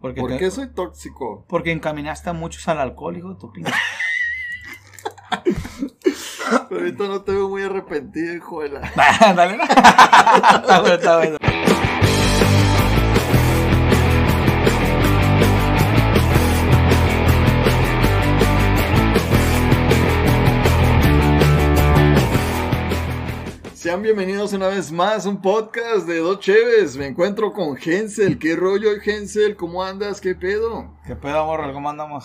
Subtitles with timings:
[0.00, 1.44] Porque ¿Por te- qué soy tóxico?
[1.48, 3.72] Porque encaminaste a muchos al alcohol, hijo de tu pinche.
[6.68, 8.80] Pero ahorita no te veo muy arrepentido, hijo de la...
[9.34, 9.58] Dale.
[9.64, 11.38] Está bueno, está bueno.
[23.86, 26.96] Sean bienvenidos una vez más a un podcast de Dos Cheves.
[26.96, 28.36] Me encuentro con Hensel.
[28.36, 29.54] ¿Qué rollo, Hensel?
[29.54, 30.20] ¿Cómo andas?
[30.20, 30.98] ¿Qué pedo?
[31.06, 31.72] ¿Qué pedo, morro?
[31.72, 32.24] ¿Cómo andamos?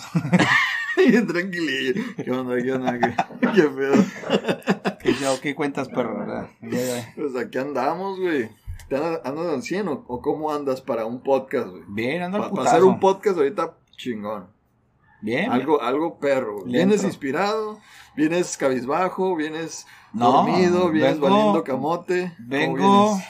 [1.28, 2.02] Tranquilillo.
[2.16, 2.56] ¿Qué onda?
[2.60, 2.98] ¿Qué onda?
[2.98, 3.14] ¿Qué,
[3.54, 5.38] qué pedo?
[5.40, 6.18] ¿Qué, cuentas, perro?
[6.18, 6.48] verdad?
[7.14, 8.50] Pues aquí andamos, güey.
[8.88, 11.84] ¿Te andas, al 100 o, o cómo andas para un podcast, güey?
[11.86, 14.48] Bien, ando al Pa- Para hacer un podcast ahorita chingón.
[15.22, 15.50] Bien.
[15.50, 16.58] Algo, algo perro.
[16.66, 17.08] Le Vienes entro.
[17.08, 17.80] inspirado,
[18.16, 22.32] vienes cabizbajo, vienes No, dormido, vienes vengo- valiendo camote.
[22.36, 23.20] ¿Cómo Vengo?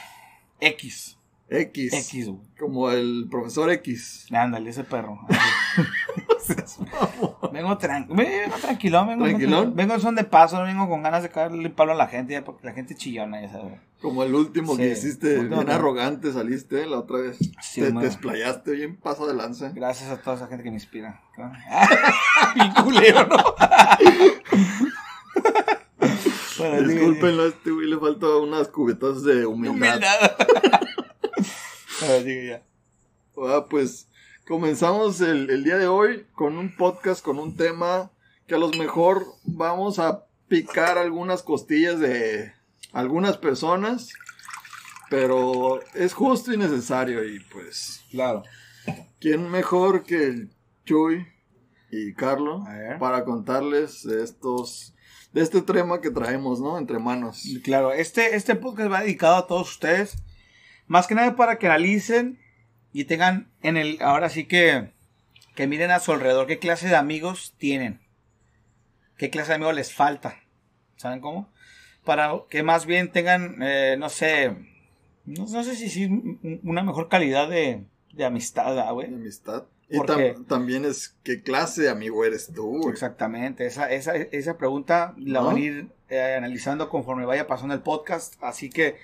[0.59, 1.17] X.
[1.53, 1.93] X.
[1.93, 2.39] X, güey.
[2.59, 4.27] Como el profesor X.
[4.31, 5.19] Ándale, ese perro.
[7.53, 9.75] vengo, tran vengo tranquilo, vengo, ¿Tranquilón?
[9.75, 12.07] vengo en son de paso, no vengo con ganas de caerle el palo a la
[12.07, 13.79] gente, ya, porque la gente chillona, ya sabes.
[14.01, 17.37] Como el último que hiciste, último bien que- arrogante saliste la otra vez.
[17.61, 18.03] Sí, te, te man.
[18.03, 19.69] explayaste bien paso de lanza.
[19.69, 21.21] Gracias a toda esa gente que me inspira.
[22.55, 23.37] Mi culero, ¿no?
[26.59, 29.95] Bueno, diga, Discúlpenlo, a este güey le faltó unas cubetas de humildad.
[29.97, 30.31] Humildad.
[32.07, 32.61] Ya.
[33.37, 34.07] Ah, pues
[34.45, 38.11] comenzamos el, el día de hoy con un podcast, con un tema
[38.45, 42.51] que a lo mejor vamos a picar algunas costillas de
[42.91, 44.09] algunas personas,
[45.09, 48.43] pero es justo y necesario y pues, Claro.
[49.19, 50.49] ¿quién mejor que el
[50.85, 51.25] Chuy
[51.89, 52.99] y Carlo A ver.
[52.99, 54.93] para contarles de estos,
[55.31, 56.77] de este tema que traemos, ¿no?
[56.77, 57.43] Entre manos.
[57.63, 60.15] Claro, este, este podcast va dedicado a todos ustedes.
[60.93, 62.37] Más que nada para que analicen
[62.91, 63.97] y tengan en el.
[64.03, 64.91] Ahora sí que.
[65.55, 67.99] Que miren a su alrededor qué clase de amigos tienen.
[69.17, 70.43] Qué clase de amigos les falta.
[70.97, 71.51] ¿Saben cómo?
[72.05, 74.49] Para que más bien tengan, eh, no sé.
[75.25, 79.07] No, no sé si sí, un- una mejor calidad de, de amistad, ¿verdad, de güey.
[79.07, 79.63] amistad.
[79.89, 82.93] Y tam- también es qué clase de amigo eres tú, güey?
[82.93, 85.47] Exactamente, esa, esa, esa pregunta la ¿No?
[85.47, 88.97] van a ir eh, analizando conforme vaya pasando el podcast, así que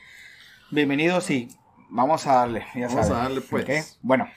[0.71, 1.49] bienvenidos y
[1.89, 3.99] vamos a darle, ya Vamos a darle, pues.
[4.01, 4.27] Bueno,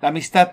[0.00, 0.52] la amistad,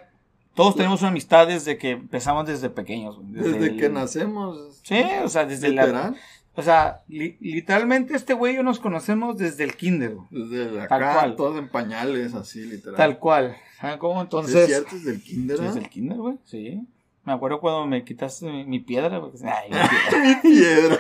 [0.56, 3.18] todos tenemos una amistad desde que empezamos desde pequeños.
[3.24, 4.80] Desde el- que nacemos.
[4.84, 5.86] Sí, o sea, desde la...
[5.86, 6.18] literal,
[6.56, 10.88] O sea, li- literalmente este güey y yo nos conocemos desde el kinder, güey, Desde
[10.88, 11.36] Tal acá, cual.
[11.36, 12.96] todos en pañales, así, literal.
[12.98, 13.56] tal cual.
[13.80, 14.20] ¿Saben cómo?
[14.22, 14.66] ¿Es Entonces...
[14.66, 14.96] cierto?
[14.96, 15.58] ¿Es del kinder?
[15.58, 15.68] Sí, ah?
[15.68, 16.82] desde el kinder, güey, sí.
[17.28, 19.20] Me acuerdo cuando me quitaste mi, mi piedra.
[19.20, 19.38] Porque...
[19.44, 19.70] Ay,
[20.44, 20.98] mi piedra.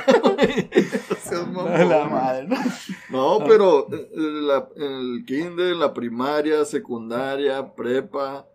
[1.32, 1.90] Mamón.
[1.90, 2.58] la madre, ¿no?
[3.40, 8.46] No, pero eh, la- el kinder, la primaria, secundaria, prepa.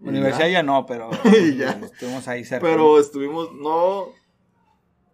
[0.00, 0.52] Universidad ya.
[0.52, 1.10] ya no, pero
[1.56, 1.78] ya.
[1.82, 2.66] estuvimos ahí cerca.
[2.66, 4.06] Pero estuvimos, no,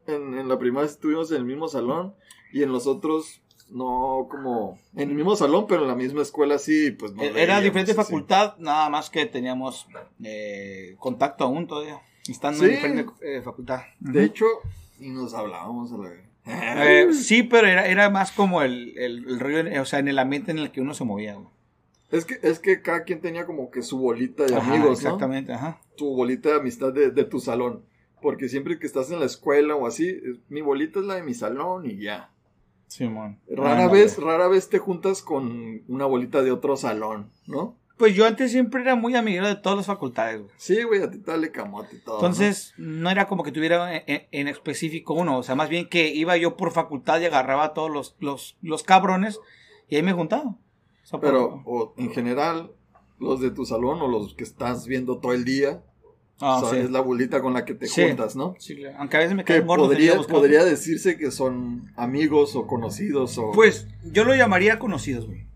[0.06, 2.14] en, en la primaria estuvimos en el mismo salón
[2.52, 3.42] y en los otros
[3.74, 7.22] no como en el mismo salón, pero en la misma escuela sí, pues no.
[7.22, 8.00] Eh, Era diferente así.
[8.00, 9.86] facultad, nada más que teníamos
[10.22, 12.00] eh, contacto aún todavía.
[12.28, 12.66] Estando Sí.
[12.66, 13.80] en diferente eh, facultad.
[14.00, 14.46] De hecho,
[14.98, 16.20] y nos hablábamos a la vez.
[16.46, 20.08] Eh, sí, pero era, era más como el, el, el rollo, eh, o sea, en
[20.08, 21.34] el ambiente en el que uno se movía.
[21.34, 21.48] güey.
[22.10, 25.08] Es que, es que cada quien tenía como que su bolita de Ajá, amigos, ¿no?
[25.08, 25.80] Exactamente, ajá.
[25.96, 27.82] Tu bolita de amistad de, de tu salón.
[28.22, 30.18] Porque siempre que estás en la escuela o así,
[30.48, 32.30] mi bolita es la de mi salón y ya.
[32.96, 33.40] Simón.
[33.48, 37.76] Rara vez, rara vez te juntas con una bolita de otro salón, ¿no?
[37.96, 40.52] Pues yo antes siempre era muy amiguero de todas las facultades, güey.
[40.56, 42.16] Sí, güey, a ti te dale camote y todo.
[42.16, 43.08] Entonces, ¿no?
[43.10, 46.36] era como que tuviera en, en- en específico uno, o sea, más bien que iba
[46.36, 49.40] yo por facultad y agarraba a todos los, los, los cabrones
[49.88, 50.50] y ahí me juntaba.
[50.50, 50.58] O
[51.06, 52.72] sea, Pero, por- o en general,
[53.18, 55.82] los de tu salón o los que estás viendo todo el día,
[56.46, 56.84] Ah, o sea, sí.
[56.84, 58.02] es la bolita con la que te Sí.
[58.06, 58.54] juntas, ¿no?
[58.58, 58.76] Sí.
[58.98, 59.88] Aunque a veces me Que caen gordos.
[59.88, 63.50] podría, podría decirse que son amigos o conocidos o...
[63.52, 65.46] Pues yo lo llamaría conocidos, güey.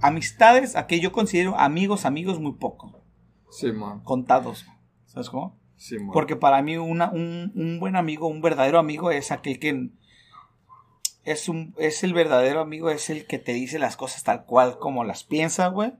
[0.00, 2.92] Amistades, a que yo considero amigos, amigos muy pocos.
[3.50, 4.64] Simón, Contados.
[5.06, 5.58] ¿Sabes cómo?
[5.76, 6.10] Simón.
[6.12, 9.90] Porque para mí una, un, un buen amigo, un verdadero amigo es aquel que
[11.24, 14.78] es, un, es el verdadero amigo, es el que te dice las cosas tal cual
[14.78, 15.92] como las piensa, güey.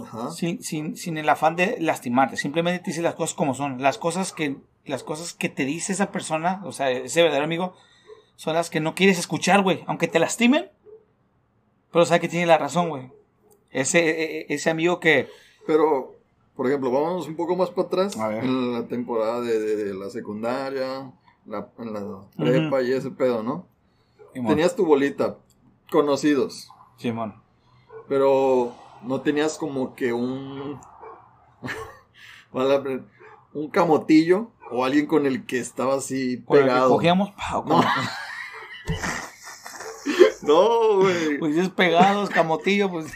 [0.00, 0.30] Ajá.
[0.30, 3.80] sin, sin, sin el afán de lastimarte, simplemente te dice las cosas como son.
[3.82, 7.74] Las cosas que, las cosas que te dice esa persona, o sea, ese verdadero amigo,
[8.36, 9.84] son las que no quieres escuchar, güey.
[9.86, 10.68] Aunque te lastimen,
[11.92, 13.10] pero sabe que tiene la razón, güey.
[13.70, 15.28] Ese, e- e- ese amigo que.
[15.66, 16.14] Pero,
[16.56, 18.16] por ejemplo, vamos un poco más para atrás.
[18.16, 18.44] A ver.
[18.44, 21.12] En la temporada de, de- de la secundaria,
[21.46, 23.66] la, en la prepa y ese pedo, ¿no?
[24.32, 25.36] Simón, Tenías tu bolita,
[25.90, 27.34] conocidos, Simón.
[28.08, 28.74] pero
[29.06, 30.80] no tenías como que un...
[33.52, 36.88] Un camotillo o alguien con el que estaba así el que pegado.
[36.90, 37.32] cogíamos,
[37.66, 37.82] No.
[40.42, 41.38] No, güey.
[41.38, 43.06] pues es pegados, camotillo, pues.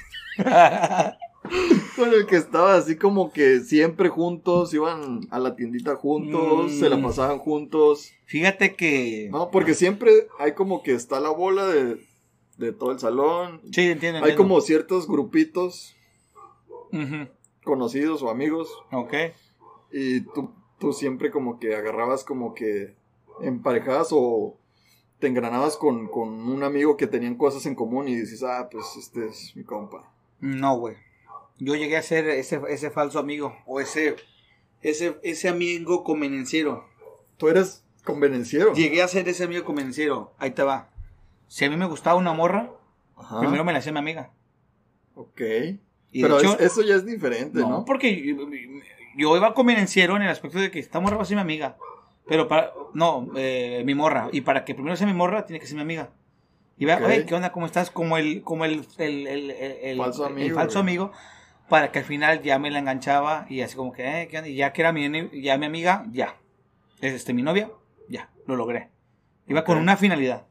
[1.96, 6.78] Con el que estaba así como que siempre juntos, iban a la tiendita juntos, Mm.
[6.80, 8.12] se la pasaban juntos.
[8.24, 9.28] Fíjate que.
[9.30, 11.98] No, porque siempre hay como que está la bola de,
[12.58, 13.60] de todo el salón.
[13.72, 14.18] Sí, entiendo.
[14.18, 14.36] Hay entiendo.
[14.36, 15.94] como ciertos grupitos
[17.64, 19.12] conocidos o amigos Ok.
[19.92, 22.94] y tú, tú siempre como que agarrabas como que
[23.42, 24.56] emparejabas o
[25.18, 28.84] te engranabas con, con un amigo que tenían cosas en común y dices, ah, pues
[28.96, 30.10] este es mi compa.
[30.40, 30.96] No, güey.
[31.58, 33.56] Yo llegué a ser ese, ese falso amigo.
[33.66, 34.14] O ese.
[34.80, 36.84] Ese, ese amigo convenenciero.
[37.36, 38.72] Tú eres convenenciero.
[38.74, 40.32] Llegué a ser ese amigo convenenciero.
[40.38, 40.88] Ahí te va.
[41.48, 42.70] Si a mí me gustaba una morra,
[43.16, 43.40] Ajá.
[43.40, 44.30] primero me la hacía mi amiga.
[45.14, 45.40] Ok.
[46.12, 47.68] Y Pero hecho, es- eso ya es diferente, ¿no?
[47.68, 48.36] no, porque yo,
[49.16, 51.76] yo iba convenenciero en el aspecto de que esta morra va a ser mi amiga.
[52.26, 52.72] Pero para.
[52.94, 54.28] No, eh, mi morra.
[54.32, 56.10] Y para que primero sea mi morra, tiene que ser mi amiga.
[56.76, 57.02] Y va, Ok.
[57.06, 57.50] oye, ¿qué onda?
[57.52, 57.90] ¿Cómo estás?
[57.90, 61.10] Como el, como el, el, el, el- el- Falso amigo, falso amigo.
[61.68, 64.48] Para que al final ya me la enganchaba y así como que, eh, ¿qué onda?
[64.48, 65.10] Y ya que era mi,
[65.42, 66.36] ya mi amiga, ya.
[67.00, 67.70] Es este, mi novia,
[68.08, 68.88] ya, lo logré.
[69.46, 70.46] Iba con una finalidad.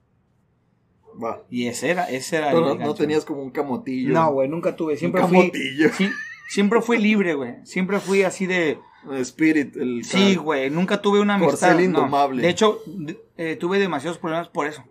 [1.23, 1.43] Va.
[1.49, 4.13] Y ese era, ese era Pero el no, no tenías como un camotillo.
[4.13, 4.97] No, güey, nunca tuve.
[4.97, 5.37] Siempre un fui.
[5.39, 5.89] camotillo.
[5.93, 6.09] Sí,
[6.49, 7.55] siempre fui libre, güey.
[7.63, 8.79] Siempre fui así de.
[9.21, 11.69] Spirit, el Sí, güey, nunca tuve una amistad.
[11.69, 11.83] Corcel no.
[11.99, 12.41] indomable.
[12.41, 12.79] De hecho,
[13.37, 14.83] eh, tuve demasiados problemas por eso.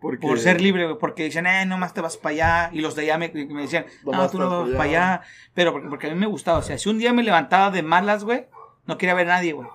[0.00, 0.96] porque- Por ser libre, güey.
[0.98, 2.70] Porque decían, eh, nomás te vas para allá.
[2.72, 5.12] Y los de allá me, me decían, no, tú no vas vas pa' para allá.
[5.14, 5.22] allá.
[5.54, 6.58] Pero porque, porque a mí me gustaba.
[6.58, 8.46] O sea, si un día me levantaba de malas, güey,
[8.86, 9.68] no quería ver a nadie, güey.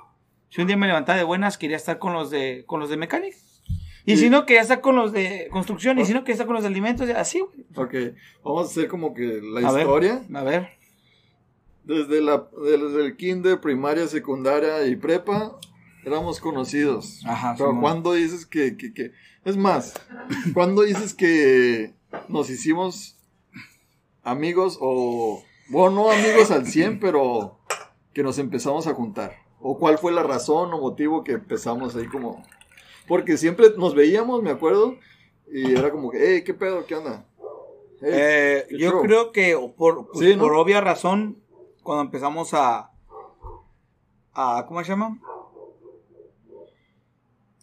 [0.49, 2.95] Si un día me levantaba de buenas, quería estar con los de, con los de
[2.97, 3.35] mecánica.
[4.05, 4.23] Y Sí.
[4.23, 5.97] si no, quería estar con los de construcción.
[5.99, 7.09] Y si no, quería estar con los de alimentos.
[7.09, 7.65] Así, güey.
[7.75, 9.81] Ok, vamos a hacer como que la A ver.
[9.83, 10.23] historia.
[10.33, 10.69] A ver.
[11.85, 15.57] Desde, la, desde el kinder, primaria, secundaria y prepa,
[16.05, 17.21] éramos conocidos.
[17.25, 19.11] Ajá, Pero cuando dices que, que, que-
[19.45, 19.93] Es más,
[20.53, 21.93] cuando dices que
[22.29, 23.17] nos hicimos
[24.23, 25.43] amigos o...
[25.69, 27.57] Bueno, no amigos al 100, pero
[28.13, 29.33] que nos empezamos a juntar.
[29.59, 32.43] ¿O cuál fue la razón o motivo que empezamos ahí como...
[33.07, 34.95] Porque siempre nos veíamos, me acuerdo,
[35.51, 36.85] y era como que, hey, ¿qué pedo?
[36.85, 37.25] ¿Qué onda?
[38.01, 39.01] Hey, Eh, qué yo show".
[39.01, 40.43] creo que por, pues, Sí, ¿no?
[40.43, 41.41] por obvia razón,
[41.83, 42.91] cuando empezamos a,
[44.33, 44.65] a.
[44.67, 45.19] ¿Cómo se llama?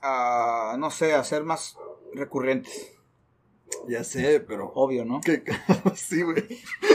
[0.03, 0.77] A.
[0.79, 1.77] No sé, a ser más
[2.15, 2.93] recurrentes.
[3.89, 4.71] Ya sé, pero...
[4.75, 5.21] Obvio, ¿no?
[5.25, 5.43] ¿Qué?
[5.95, 6.45] sí, güey.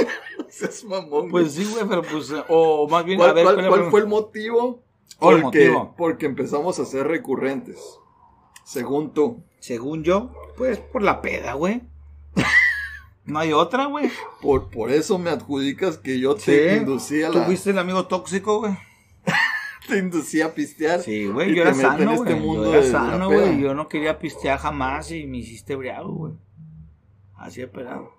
[0.49, 1.29] Seas mamón.
[1.29, 2.31] Pues sí, güey, pero pues.
[2.47, 4.83] O más bien, ¿Cuál, a ver, cuál- ¿cuál es fue el motivo?
[5.19, 5.95] Oh, el Porque, motivo.
[5.97, 7.79] porque empezamos a ser recurrentes.
[8.65, 9.43] Según tú.
[9.59, 11.81] Según yo, pues por la peda, güey.
[13.27, 14.11] No hay otra, güey.
[14.39, 16.77] Por, por eso me adjudicas que yo te Sí.
[16.77, 18.77] inducí a Tú la, fuiste el amigo tóxico, güey.
[19.87, 20.99] te inducí a pistear.
[21.01, 22.39] Sí, güey, yo era sano, este güey.
[22.39, 23.59] mundo yo era sano, güey.
[23.59, 26.33] Yo no quería pistear jamás y me hiciste briago, güey.
[27.35, 28.11] Así de pelado.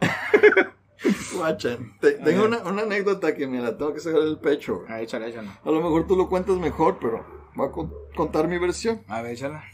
[1.36, 4.78] Guacha, te- A tengo una, una anécdota que me la tengo que sacar del pecho.
[4.80, 4.90] güey.
[4.90, 5.60] A ver, échala, échala.
[5.64, 9.02] A lo mejor tú lo cuentas mejor, pero voy a con- contar mi versión.
[9.08, 9.64] A ver, échala.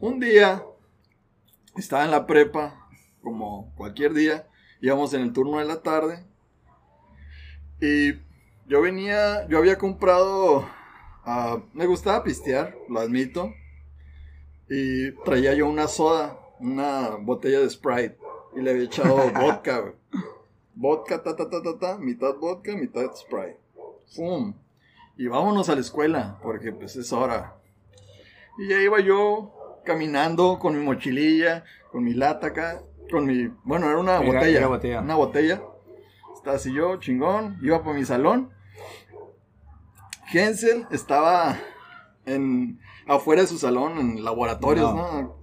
[0.00, 0.62] Un día
[1.76, 2.88] estaba en la prepa,
[3.22, 4.46] como cualquier día,
[4.80, 6.24] íbamos en el turno de la tarde
[7.80, 8.14] y
[8.66, 10.66] yo venía, yo había comprado,
[11.24, 13.52] ah, me gustaba pistear, lo admito,
[14.68, 18.16] y traía yo una soda, una botella de Sprite
[18.56, 19.92] y le había echado vodka,
[20.74, 23.58] vodka, ta, ta, ta, ta, ta, mitad vodka, mitad Sprite.
[24.14, 24.54] ¡Fum!
[25.20, 27.56] Y vámonos a la escuela, porque pues es hora.
[28.58, 29.52] Y ya iba yo
[29.84, 31.62] caminando con mi mochililla,
[31.92, 35.00] con mi lata acá, con mi, bueno, era una Era- botella, era botella.
[35.02, 35.62] una botella.
[36.34, 38.50] Estaba así yo, chingón, iba por mi salón.
[40.32, 41.58] Hensel estaba
[42.24, 45.36] en afuera de su salón, en laboratorios, ¿no?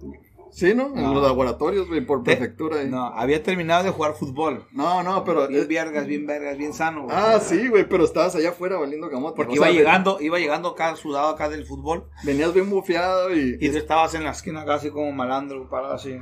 [0.50, 0.86] Sí, ¿no?
[0.88, 1.14] En No.
[1.14, 2.80] los laboratorios, güey, por prefectura.
[2.80, 2.88] ahí.
[2.88, 4.66] No, había terminado de jugar fútbol.
[4.72, 5.46] No, no, pero...
[5.48, 7.16] Bien eh, vergas, bien vergas, bien sano, güey.
[7.16, 9.36] ah, sí, güey, pero estabas allá afuera valiendo camote.
[9.36, 12.08] Porque O iba sea, llegando, iba llegando acá sudado acá del fútbol.
[12.24, 15.94] Venías bien bufeado y, Y tú estabas en la esquina acá así como malandro, parado
[15.94, 16.16] así.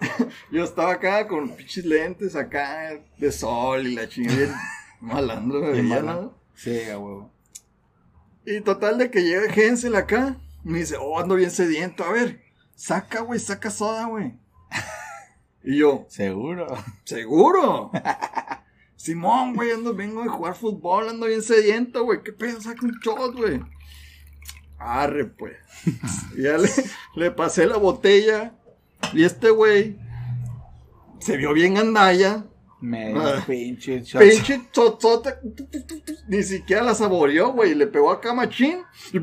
[0.52, 4.60] Yo estaba acá con pinches lentes acá de sol y la chingada.
[5.00, 6.02] Malandro, malandro.
[6.22, 6.34] ¿no?
[6.54, 7.30] Sí, a huevo.
[8.44, 10.36] Y total de que llega Hensel acá.
[10.64, 12.02] Me dice, oh, ando bien sediento.
[12.04, 12.40] A ver,
[12.78, 14.34] saca, güey, saca soda, güey.
[15.64, 16.66] Y yo, Seguro.
[17.04, 17.90] ¿seguro?
[18.96, 22.22] Simón, güey, ando, vengo de jugar fútbol, ando bien sediento, güey.
[22.22, 22.60] ¿Qué pedo?
[22.60, 23.60] Saca un shot, güey.
[24.78, 25.56] Arre, pues.
[26.36, 26.68] Y ya le,
[27.16, 28.54] le pasé la botella.
[29.12, 29.98] Y este güey
[31.20, 32.44] se vio bien gandalla.
[32.80, 33.42] Me Ah.
[33.46, 34.22] pinche shot.
[34.22, 35.40] Pinche totota.
[36.28, 37.74] Ni siquiera la saboreó, güey.
[37.74, 38.82] Le pegó acá machín.
[39.12, 39.18] Y,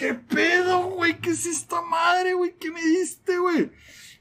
[0.00, 1.18] ¿Qué pedo, güey?
[1.20, 2.54] ¿Qué es esta madre, güey?
[2.58, 3.70] ¿Qué me diste, güey?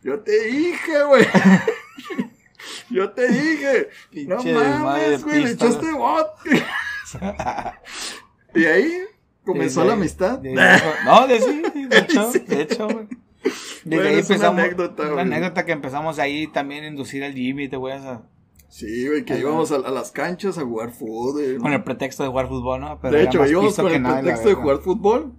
[0.04, 1.26] Yo te dije, güey.
[2.90, 3.88] Yo te dije.
[4.28, 5.44] No mames, güey.
[5.44, 7.82] Le echaste vodka.
[8.54, 9.02] Y ahí
[9.46, 10.42] comenzó la amistad.
[10.42, 13.08] no, de sí, de hecho, de hecho, güey.
[13.86, 14.60] Desde Bueno, ahí es una empezamos.
[14.60, 15.22] anécdota, una güey.
[15.26, 18.22] anécdota que empezamos ahí también a inducir al Jimmy, te voy a
[18.68, 19.42] Sí, güey, que Ajá.
[19.42, 21.34] íbamos a, a las canchas a jugar fútbol.
[21.44, 21.58] güey.
[21.58, 23.00] Con el pretexto de jugar fútbol, ¿no?
[23.02, 25.34] Pero de hecho, íbamos con el pretexto de jugar fútbol,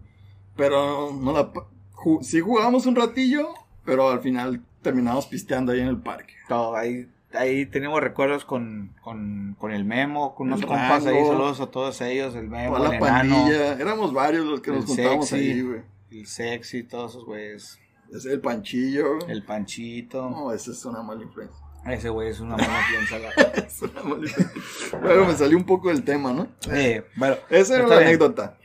[0.57, 1.51] pero no la...
[1.95, 3.49] ju- sí jugábamos un ratillo,
[3.85, 6.35] pero al final terminamos pisteando ahí en el parque.
[6.49, 11.25] Todo, ahí, ahí tenemos recuerdos con, con, con el Memo, con unos El compas ahí,
[11.25, 14.71] saludos a todos ellos, el Memo, Toda el la enano, pandilla, éramos varios los que
[14.73, 15.51] nos juntábamos sexy.
[15.51, 15.81] ahí, güey.
[16.11, 17.79] el sexy, todos esos güeyes,
[18.13, 19.19] Ese el panchillo.
[19.29, 21.57] el panchito, No, esa es una mala influencia.
[21.87, 23.19] ese güey es una buena influencia.
[23.19, 24.99] la- Es una mala influencia.
[25.01, 26.49] Luego me salió un poco del tema, ¿no?
[26.73, 28.09] Eh, bueno, Esa era la bien.
[28.09, 28.57] anécdota.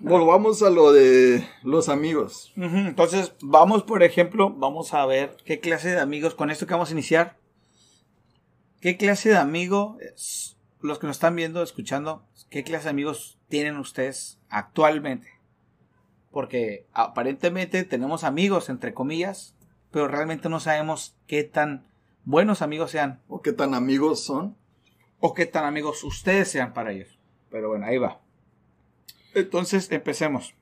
[0.00, 2.52] Volvamos a lo de los amigos.
[2.56, 6.90] Entonces, vamos, por ejemplo, vamos a ver qué clase de amigos, con esto que vamos
[6.90, 7.36] a iniciar,
[8.80, 13.76] qué clase de amigos, los que nos están viendo, escuchando, qué clase de amigos tienen
[13.76, 15.28] ustedes actualmente.
[16.30, 19.54] Porque aparentemente tenemos amigos, entre comillas,
[19.90, 21.86] pero realmente no sabemos qué tan
[22.24, 24.56] buenos amigos sean ¿O qué tan amigos son?
[25.18, 27.18] o qué tan amigos ustedes sean para ellos.
[27.50, 28.20] Pero bueno, ahí va.
[29.34, 30.54] Entonces, empecemos.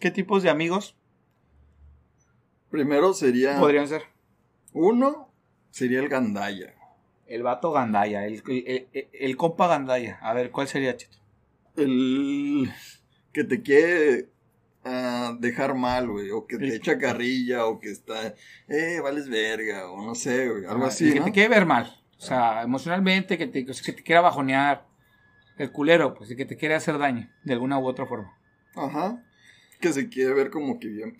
[0.00, 0.96] ¿Qué tipos de amigos
[2.70, 3.58] Primero sería...
[3.58, 4.02] podrían ser?
[4.72, 5.28] Uno
[5.70, 6.74] sería el gandaya.
[7.26, 10.18] El vato Gandaya, el, el, el- el compa Gandaya.
[10.20, 11.16] A ver, ¿cuál sería, Chito?
[11.76, 12.70] El
[13.32, 14.28] que te quiere
[14.84, 16.30] ah, dejar mal, güey.
[16.32, 17.66] O que te echa carrilla.
[17.66, 18.34] O que está...
[18.68, 19.90] Eh, vales verga.
[19.90, 20.66] O no sé, güey.
[20.66, 21.24] Algo Ah, así, el que ¿no?
[21.26, 22.00] te quiere ver mal.
[22.18, 24.84] O sea, emocionalmente, que te, que te quiera bajonear.
[25.58, 28.36] El culero, pues, el que te quiere hacer daño, de alguna u otra forma.
[28.74, 29.22] Ajá.
[29.80, 31.18] Que se quiere ver como que bien...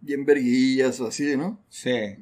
[0.00, 1.58] Bien verguillas o así, ¿no?
[1.68, 2.16] Sí.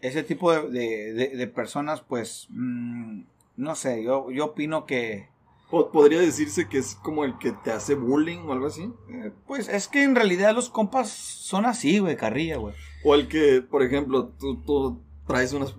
[0.00, 3.22] Ese tipo de, de- de- de personas, pues, mm,
[3.56, 5.28] no sé, yo, yo opino que,
[5.70, 8.90] Po- Podría decirse que es como el que te hace bullying o algo así.
[9.10, 12.74] eh, pues, es que en realidad los compas son así, güey, carrilla, güey.
[13.04, 15.74] O el que, por ejemplo, tú, tú traes unas.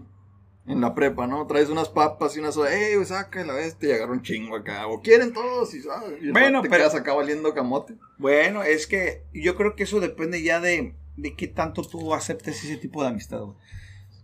[0.70, 1.46] En la prepa, ¿no?
[1.48, 2.56] Traes unas papas y unas.
[2.58, 3.90] ¡Ey, güey, saca la bestia!
[3.90, 4.88] Y agarra un chingo acá.
[4.88, 7.96] O quieren todos y, ah, y Bueno, te pero- quedas acá valiendo camote.
[8.18, 12.64] Bueno, es que yo creo que eso depende ya de, de qué tanto tú aceptes
[12.64, 13.58] ese tipo de amistad, güey.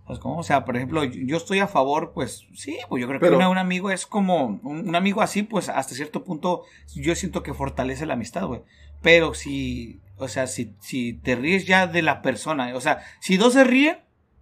[0.06, 0.38] ¿Sabes cómo?
[0.38, 3.38] O sea, por ejemplo, yo estoy a favor, pues sí, pues yo creo Pero- que
[3.38, 6.62] una- un amigo es como, un, un amigo así, pues hasta cierto punto
[6.94, 8.62] yo siento que fortalece la amistad, güey.
[9.02, 13.38] Pero si, o sea, si, si te ríes ya de la persona, o sea, si
[13.38, 13.98] dos se ríen,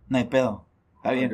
[0.09, 0.65] no hay pedo,
[0.97, 1.31] está bien.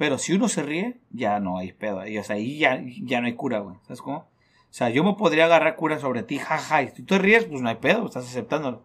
[0.00, 2.06] Pero si uno se ríe, ya no hay pedo.
[2.06, 3.76] Y, o sea, ahí ya, ya no hay cura, güey.
[3.82, 4.16] ¿Sabes cómo?
[4.20, 6.82] O sea, yo me podría agarrar cura sobre ti, jaja.
[6.82, 8.82] Y si tú te ríes, pues no hay pedo, estás aceptándolo.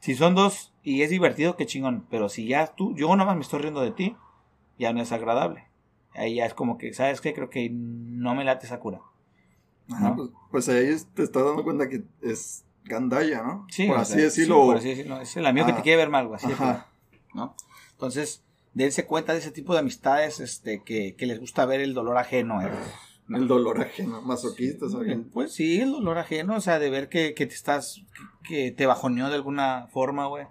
[0.00, 2.04] Si son dos y es divertido, qué chingón.
[2.10, 4.16] Pero si ya tú, yo nomás me estoy riendo de ti,
[4.78, 5.64] ya no es agradable.
[6.12, 7.32] Ahí ya es como que, ¿sabes qué?
[7.32, 9.00] Creo que no me late esa cura.
[9.90, 10.16] Ajá, ¿No?
[10.16, 13.66] pues, pues ahí te estás dando cuenta que es gandalla, ¿no?
[13.70, 14.56] Sí, por así sea, decirlo.
[14.56, 15.20] sí, por así decirlo.
[15.22, 16.36] Es el amigo que Ah, te quiere ver mal, güey.
[16.36, 16.88] Así de ajá.
[17.32, 17.56] ¿no?
[17.92, 18.43] Entonces,
[18.74, 22.18] dense cuenta de ese tipo de amistades este, que, que les gusta ver el dolor
[22.18, 22.62] ajeno.
[22.62, 22.70] eh.
[23.26, 25.16] El dolor ajeno, masoquista, ¿sabes?
[25.32, 28.02] Pues sí, el dolor ajeno, o sea, de ver que, que te estás,
[28.46, 30.46] que te bajoneó de alguna forma, güey.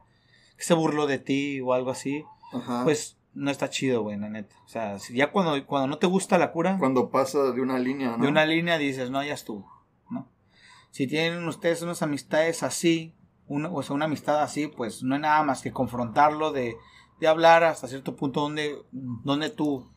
[0.57, 2.23] Que se burló de ti o algo así.
[2.51, 2.83] Ajá.
[2.83, 4.55] Pues no está chido, güey, la neta.
[4.65, 7.77] O sea, si ya cuando, cuando no te gusta la cura, Cuando pasa de una
[7.77, 8.23] línea, ¿no?
[8.23, 9.71] de una línea dices, no, ya estuvo,
[10.09, 10.27] ¿no?
[10.89, 13.13] Si tienen ustedes unas amistades así,
[13.47, 16.75] una, o sea, una amistad así, pues no hay nada más que confrontarlo, de,
[17.23, 19.89] de hablar hasta cierto punto donde, donde tú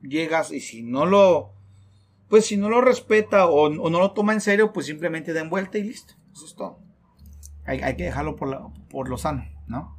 [0.00, 1.52] llegas y si no lo,
[2.28, 5.50] pues si no lo respeta o, o no lo toma en serio, pues simplemente den
[5.50, 6.14] vuelta y listo.
[6.32, 6.78] Eso es todo.
[7.66, 9.98] Hay, hay que dejarlo por, la- por lo sano, ¿no?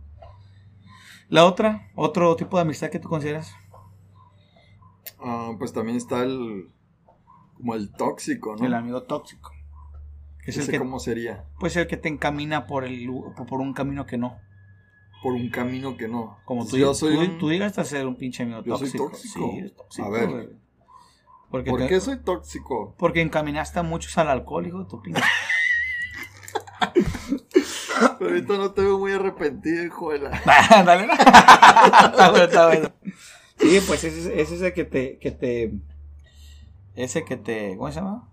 [1.28, 3.54] La otra, otro tipo de amistad que tú consideras.
[5.20, 6.70] Ah, pues también está el.
[7.56, 8.66] Como el tóxico, ¿no?
[8.66, 9.52] El amigo tóxico.
[10.44, 11.46] Que es el que, cómo sería.
[11.60, 13.08] pues el que te encamina por, el,
[13.48, 14.38] por un camino que no.
[15.22, 16.38] Por un camino que no.
[16.46, 19.10] Como tú, yo soy tú, un- tú a ser un pinche amigo Yo soy tóxico.
[19.12, 19.52] tóxico.
[19.54, 20.56] Sí, tóxico, A ver.
[21.52, 22.96] Porque, ¿Por te- qué soy tóxico?
[22.98, 25.22] porque encaminaste a muchos al alcohol, hijo de tu pinche.
[28.18, 30.30] Pero ahorita no te veo muy arrepentido, hijo de la...
[30.86, 31.08] Dale.
[31.12, 32.90] está bueno, está bueno.
[33.58, 35.74] Sí, pues ese, es- ese que te, que te.
[36.96, 37.76] Ese que te.
[37.78, 38.30] ¿Cómo se llama?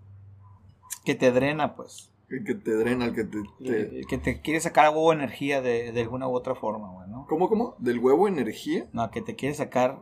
[1.03, 2.11] Que te drena, pues.
[2.29, 3.37] El que te drena, el que te...
[3.63, 6.91] te- El que te quiere sacar a huevo energía de, de alguna u otra forma,
[6.91, 7.25] güey, ¿no?
[7.29, 7.75] ¿Cómo, cómo?
[7.79, 8.87] ¿Del huevo energía?
[8.91, 10.01] No, que te quiere sacar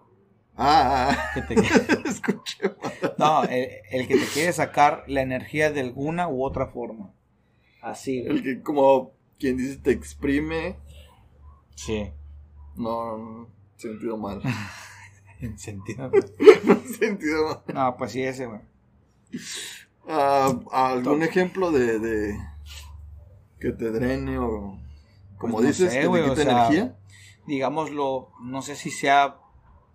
[0.58, 1.56] Ah, ah, Que te-
[2.10, 3.14] escuché mal.
[3.18, 7.14] no, el, el que te quiere sacar la energía de alguna u otra forma.
[7.82, 8.38] Así, güey.
[8.38, 10.78] El que como quien dice te exprime.
[11.76, 12.10] Sí.
[12.78, 14.42] No, no, sentido mal.
[15.42, 16.10] En sentido.
[17.00, 17.76] sentido mal.
[17.76, 18.62] No, pues sí, ese, güey.
[20.08, 22.40] Ah, ¿Algún ejemplo de, de
[23.60, 24.78] que te drene o
[25.38, 26.96] como Pues no dices, sé, que te o sea, energía?
[27.46, 29.38] digámoslo, no sé si sea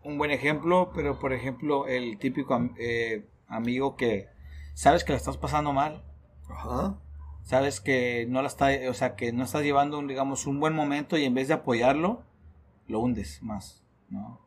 [0.03, 4.29] un buen ejemplo, pero por ejemplo, el típico eh, amigo que
[4.75, 6.05] sabes que la estás pasando mal,
[6.49, 6.99] Ajá.
[7.43, 10.75] sabes que no la está, o sea, que no estás llevando, un, digamos, un buen
[10.75, 12.23] momento y en vez de apoyarlo,
[12.87, 14.41] lo hundes más, ¿no?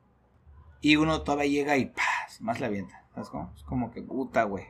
[0.81, 2.41] Y uno todavía llega y ¡paz!
[2.41, 3.53] más le avienta, ¿sabes cómo?
[3.55, 4.65] Es como que puta, güey.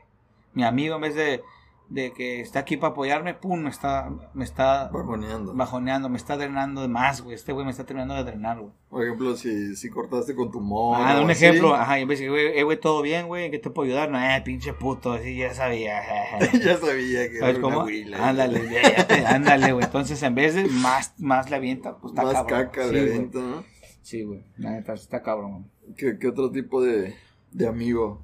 [0.53, 1.41] Mi amigo en vez de,
[1.89, 5.53] de que está aquí para apoyarme, pum, me está, me está Bajoneando.
[5.53, 7.35] bajoneando, me está drenando de más, güey.
[7.35, 8.71] Este güey me está terminando de drenar, güey.
[8.89, 11.17] Por ejemplo, si, si cortaste con tu morra.
[11.17, 13.45] Ah, un así, ejemplo, ajá, y en vez de, güey, eh, güey, todo bien, güey,
[13.45, 14.09] ¿en qué te puedo ayudar?
[14.11, 16.01] No, eh, pinche puto, así ya sabía.
[16.63, 17.85] ya sabía que ¿Sabes era una cómo?
[17.87, 18.29] huila.
[18.29, 19.85] Ándale, ya, ya te- ándale, güey.
[19.85, 22.47] Entonces, en vez de más, más le avienta, pues está Más cabrón.
[22.65, 23.63] caca sí, le avienta, ¿no?
[24.03, 25.69] Sí, güey, la neta, está cabrón.
[25.97, 27.15] ¿Qué, qué otro tipo de,
[27.51, 28.21] de amigo?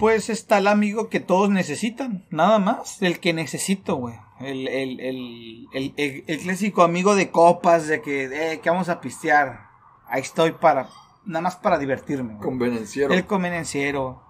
[0.00, 4.14] Pues está el amigo que todos necesitan, nada más, el que necesito, güey.
[4.40, 5.94] El, el, el,
[6.26, 9.68] el, clásico amigo de copas, de que, eh, que vamos a pistear.
[10.08, 10.88] Ahí estoy para,
[11.26, 12.36] nada más para divertirme.
[12.36, 12.48] güey.
[12.48, 13.12] Convenenciero.
[13.12, 14.22] El convenenciero.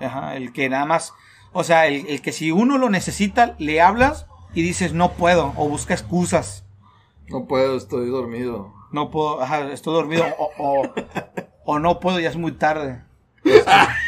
[0.00, 1.14] Ajá, el que nada más.
[1.52, 5.52] O sea, el, que si uno lo necesita, le hablas y dices no puedo.
[5.56, 6.66] O busca excusas.
[7.28, 8.74] No puedo, estoy dormido.
[8.90, 10.24] No puedo, ajá, estoy dormido.
[10.36, 10.94] O, o,
[11.64, 13.04] o no puedo, ya es muy tarde.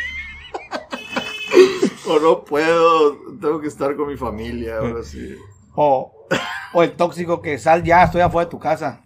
[2.06, 5.36] O no puedo, tengo que estar con mi familia, ahora sí.
[5.74, 6.26] O,
[6.74, 9.00] o el tóxico que sal ya, estoy afuera de tu casa.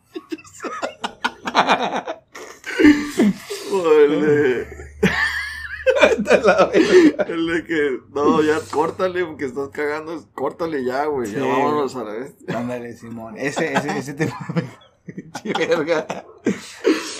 [3.72, 4.66] O el de...
[7.28, 11.46] el de que, no, ya córtale, porque estás cagando, córtale ya, güey, ya Sí.
[11.48, 12.34] vámonos a la vez.
[12.54, 13.34] Ándale, Simón.
[13.36, 14.14] Ese, ese, ese
[15.44, 16.06] verga.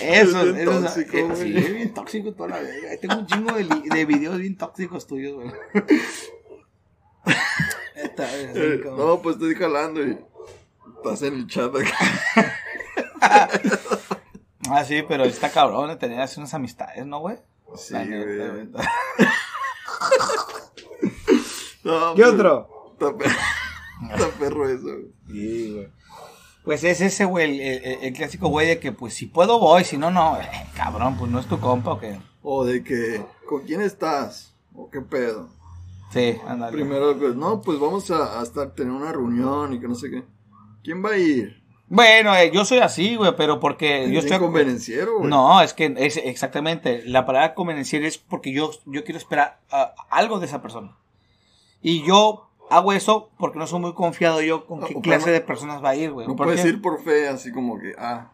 [0.01, 1.37] Eso, Es bien eso tóxico, eh, güey.
[1.37, 2.89] sí, es bien tóxico toda la verga.
[3.01, 5.51] Tengo un chingo de, videos bien tóxicos tuyos, güey.
[7.95, 10.17] Esta vez, así Eh, como- no, pues estoy jalando y
[10.97, 11.97] estás en el chat acá.
[14.71, 17.37] Ah, sí, pero está cabrón de tener así unas amistades, ¿no, güey?
[17.75, 18.69] Sí, La neta, güey.
[21.83, 22.93] No, ¿Qué otro?
[22.99, 25.11] Está perro eso, güey.
[25.27, 25.87] Sí, güey.
[26.69, 29.83] Pues es ese, güey, el, el- el clásico güey de que, pues, si puedo voy,
[29.83, 30.39] si no, no.
[30.39, 32.19] Eh, cabrón, pues no es tu compa o qué.
[32.43, 34.53] O de que, ¿con quién estás?
[34.75, 35.49] ¿O qué pedo?
[36.13, 36.71] Sí, ándale.
[36.73, 40.11] Primero, pues, no, pues vamos a, a estar, tener una reunión y que no sé
[40.11, 40.23] qué.
[40.83, 41.59] ¿Quién va a ir?
[41.87, 44.37] Bueno, eh, yo soy así, güey, pero porque yo estoy...
[44.37, 45.27] convenenciero, güey.
[45.31, 47.01] No, es que es exactamente.
[47.03, 49.59] La palabra convenenciar es porque yo, yo quiero esperar
[50.11, 50.95] algo de esa persona.
[51.81, 55.83] Y yo hago eso porque no soy muy confiado yo con qué clase de personas
[55.83, 56.27] va a ir, güey.
[56.27, 56.69] No ¿Por puedes qué?
[56.69, 58.31] ir por fe, así como que, ah,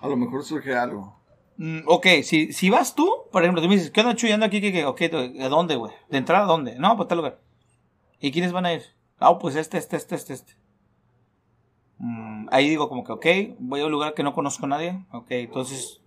[0.00, 1.16] a lo mejor surge algo.
[1.58, 4.60] Mm, ok, si, si vas tú, por ejemplo, tú me dices, ¿qué onda chuyando aquí?
[4.60, 4.84] ¿Qué, qué?
[4.86, 5.92] Ok, ¿de dónde, güey?
[6.08, 6.76] ¿De entrada a dónde?
[6.76, 7.40] No, pues tal lugar.
[8.20, 8.82] ¿Y quiénes van a ir?
[9.18, 10.52] Ah, pues este, este, este, este, este.
[11.98, 15.04] Mm, ahí digo como que, ok, voy a un lugar que no conozco a nadie.
[15.12, 16.00] Ok, entonces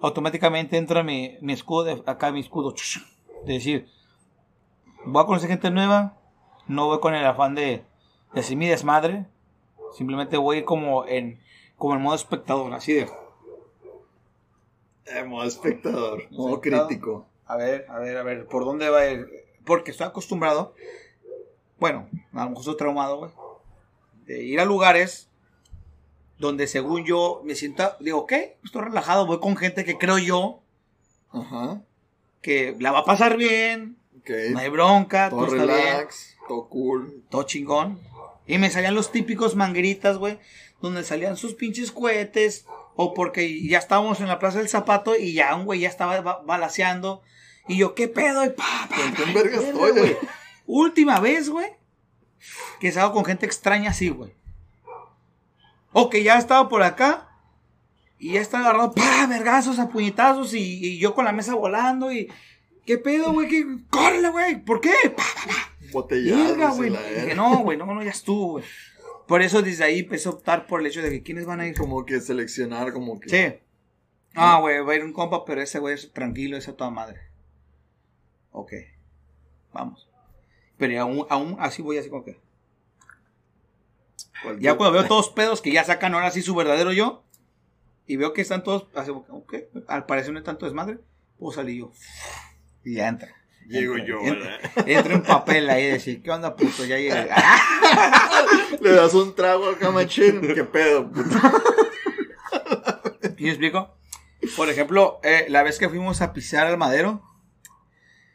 [0.00, 2.74] automáticamente entra mi, mi escudo, de, acá mi escudo,
[3.46, 3.88] de decir,
[5.04, 6.16] voy a conocer gente nueva,
[6.68, 7.82] no voy con el afán de,
[8.32, 9.26] de hacer mi desmadre,
[9.96, 11.40] simplemente voy como en,
[11.76, 13.08] como en modo espectador, así de...
[15.06, 17.26] Eh, modo espectador, modo crítico.
[17.46, 19.26] A ver, a ver, a ver, ¿por dónde va a ir?
[19.64, 20.74] Porque estoy acostumbrado,
[21.78, 23.30] bueno, a lo mejor estoy traumado, güey,
[24.26, 25.28] de ir a lugares
[26.38, 28.32] donde según yo me sienta, digo, ok,
[28.64, 30.60] estoy relajado, voy con gente que creo yo
[31.30, 31.82] Ajá.
[32.40, 34.30] que la va a pasar bien, Ok.
[34.52, 37.24] no hay bronca, todo todo, está bien, relax, todo cool.
[37.30, 37.98] todo chingón.
[38.46, 40.38] Y me salían los típicos mangueritas, güey,
[40.80, 45.32] donde salían sus pinches cohetes, o porque ya estábamos en la Plaza del Zapato y
[45.32, 47.22] ya un güey ya estaba ba- balaceando.
[47.68, 48.44] Y yo, ¿qué pedo?
[48.44, 50.16] Y pa, pa, ¿Con quién pa, verga verga, estoy, güey?
[50.66, 51.70] Última vez, güey,
[52.80, 54.34] que salgo con gente extraña así, güey.
[55.92, 57.28] O que ya estaba por acá
[58.18, 62.12] y ya está agarrado, pa, vergazos, a puñetazos y, y yo con la mesa volando
[62.12, 62.30] y...
[62.86, 63.48] ¿Qué pedo, güey?
[63.48, 63.64] ¿Qué?
[63.90, 64.64] ¡Córrele, güey!
[64.64, 64.92] ¿Por qué?
[65.16, 65.22] Pa,
[66.76, 66.90] güey.
[66.90, 68.64] Dije, no, güey, no, no, ya estuvo, güey.
[69.28, 71.66] Por eso desde ahí empecé a optar por el hecho de que quiénes van a
[71.66, 71.76] ir.
[71.76, 73.28] Como que seleccionar, como que.
[73.28, 73.58] Sí.
[74.34, 76.90] Ah, güey, va a ir un compa, pero ese güey es tranquilo, ese a toda
[76.90, 77.20] madre.
[78.50, 78.72] Ok.
[79.72, 80.08] Vamos.
[80.78, 82.40] Pero aún, aún así voy así como que.
[84.42, 87.22] cualquier- Ya cuando veo todos pedos que ya sacan ahora sí su verdadero yo.
[88.06, 89.54] Y veo que están todos así ok,
[89.86, 90.98] al parecer no hay tanto desmadre.
[91.38, 91.92] puedo salir yo.
[92.84, 93.28] Y ya entra.
[93.68, 94.60] Llego Entra, yo, ¿verdad?
[94.88, 96.84] entra un papel ahí y decir, ¿qué onda, puto?
[96.84, 97.28] Ya llegué.
[98.80, 100.40] Le das un trago acá, machín.
[100.40, 101.36] ¿Qué pedo, puto?
[103.38, 103.94] ¿Y explico?
[104.56, 107.22] Por ejemplo, eh, la vez que fuimos a pisar al madero,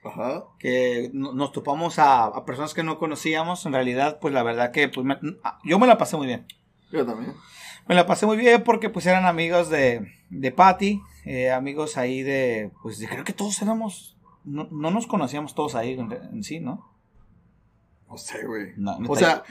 [0.03, 0.45] Ajá.
[0.59, 4.71] que no- nos topamos a, a personas que no conocíamos, en realidad, pues la verdad
[4.71, 5.19] que pues, me-
[5.63, 6.45] yo me la pasé muy bien.
[6.91, 7.33] Yo también.
[7.87, 12.21] Me la pasé muy bien porque pues eran amigos de, de Patty, eh, amigos ahí
[12.23, 14.16] de, pues de- creo que todos éramos,
[14.47, 16.89] no, no nos conocíamos todos ahí en, en sí, ¿no?
[18.09, 18.73] No sé, güey.
[18.77, 19.43] No, o sea,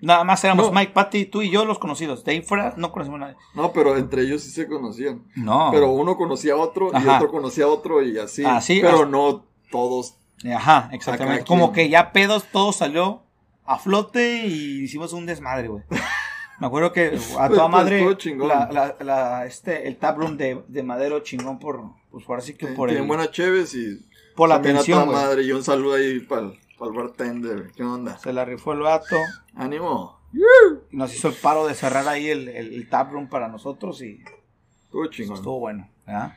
[0.00, 0.72] Nada más éramos no.
[0.72, 2.24] Mike, Patty, tú y yo los conocidos.
[2.24, 3.36] De ahí fuera no conocimos a nadie.
[3.54, 5.24] no, pero entre ellos sí se conocían.
[5.34, 5.70] No.
[5.72, 8.44] Pero uno conocía a otro y otro conocía a otro y así.
[8.44, 10.14] Así, pero hasta- no todos.
[10.54, 11.44] Ajá, exactamente.
[11.44, 13.22] Como que ya pedos todo salió
[13.66, 15.82] a flote y hicimos un desmadre, güey.
[16.60, 18.06] Me acuerdo que a toda madre
[18.36, 21.82] la, la, la- este, el taproom de, de madero chingón por,
[22.12, 24.06] pues ahora sí que por, el, buenas cheves y
[24.38, 25.42] por la también a atención, toda madre.
[25.42, 27.70] Y un saludo ahí para el bartender.
[27.76, 28.16] ¿Qué onda?
[28.18, 29.16] Se la rifó el vato
[29.54, 30.18] Ánimo.
[30.32, 34.22] y nos hizo el paro de cerrar ahí el, el, el taproom para nosotros y
[34.84, 35.36] Estuvo chingón.
[35.36, 36.34] estuvo bueno, ¿verdad?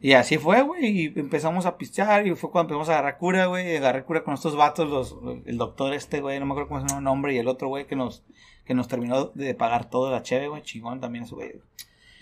[0.00, 3.46] Y así fue, güey, y empezamos a pistear y fue cuando empezamos a agarrar cura,
[3.46, 6.80] güey, agarré cura con estos vatos, los, el doctor este, güey, no me acuerdo cómo
[6.82, 8.22] se llama el nombre, y el otro, güey, que nos,
[8.64, 11.50] que nos terminó de pagar todo la cheve, güey, chingón también ese, güey.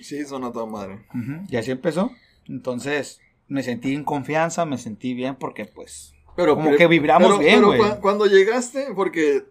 [0.00, 1.04] Sí, son a toda madre.
[1.14, 2.10] Ujú, Y así empezó,
[2.48, 7.28] entonces me sentí en confianza, me sentí bien porque, pues, Pero, Como pero- que vibramos
[7.28, 7.80] pero- bien, güey.
[7.80, 9.46] cua- cuando llegaste, porque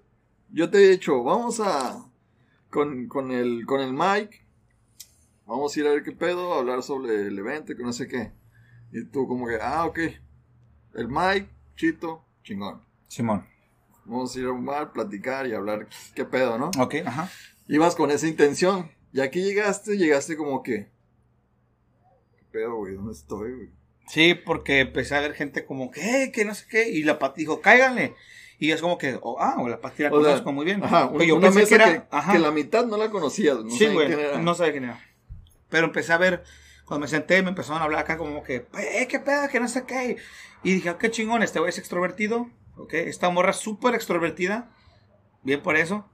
[0.52, 2.06] yo te he dicho, vamos a.
[2.70, 4.46] Con, con, el, con el Mike,
[5.46, 8.08] vamos a ir a ver qué pedo, a hablar sobre el evento, que no sé
[8.08, 8.34] qué.
[8.92, 9.98] Y tú, como que, ah, ok.
[10.96, 12.82] El Mike, Chito, chingón.
[13.08, 13.46] Simón.
[14.06, 16.70] Vamos a ir a un bar, platicar y hablar qué pedo, ¿no?
[16.80, 17.30] Ok, ajá.
[17.68, 18.92] Ibas con esa intención.
[19.12, 20.92] Y aquí llegaste, llegaste como que.
[22.38, 22.94] ¿Qué pedo, güey?
[22.96, 23.70] ¿Dónde estoy, güey?
[24.08, 27.18] Sí, porque empecé a ver gente como que, "Eh, que no sé qué, y la
[27.20, 28.16] Pati dijo, cáiganle.
[28.58, 30.84] Y es como que, oh, ah, o la Pati la O sea, conozco muy bien.
[30.84, 32.32] Ajá, yo una pensé que que, era, ajá.
[32.34, 33.58] que la mitad no la conocías.
[33.64, 35.04] No sí, güey, no sabía quién era.
[35.70, 36.44] Pero empecé a ver,
[36.86, 39.68] cuando me senté, me empezaron a hablar acá como que, eh, qué pedo, que no
[39.68, 40.18] sé qué.
[40.64, 44.70] Y dije, ah, qué chingón, este güey es extrovertido, ok, esta morra es súper extrovertida,
[45.44, 46.08] bien por eso,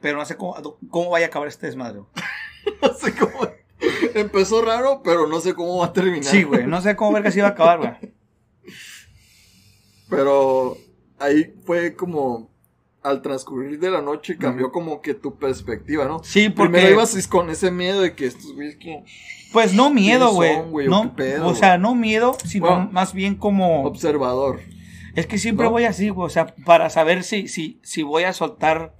[0.00, 0.54] pero no sé cómo,
[0.90, 2.00] cómo vaya a acabar este desmadre.
[2.82, 3.48] No sé cómo.
[4.14, 6.24] Empezó raro, pero no sé cómo va a terminar.
[6.24, 8.14] Sí, güey, no sé cómo ver que se iba a acabar, güey.
[10.08, 10.76] Pero
[11.18, 12.54] ahí fue como.
[13.02, 16.24] Al transcurrir de la noche cambió como que tu perspectiva, ¿no?
[16.24, 16.72] Sí, porque...
[16.72, 19.04] Primero ibas con ese miedo de que estos güeyes que.
[19.52, 20.88] Pues no miedo, ¿Quiénes güey.
[20.88, 22.88] ¿O No, pedo, o sea, no miedo, sino Bueno.
[22.90, 23.84] más bien como...
[23.84, 24.58] Observador.
[25.14, 25.70] Es que siempre ¿no?
[25.70, 26.26] voy así, güey.
[26.26, 28.96] O sea, para saber si, si, si voy a soltar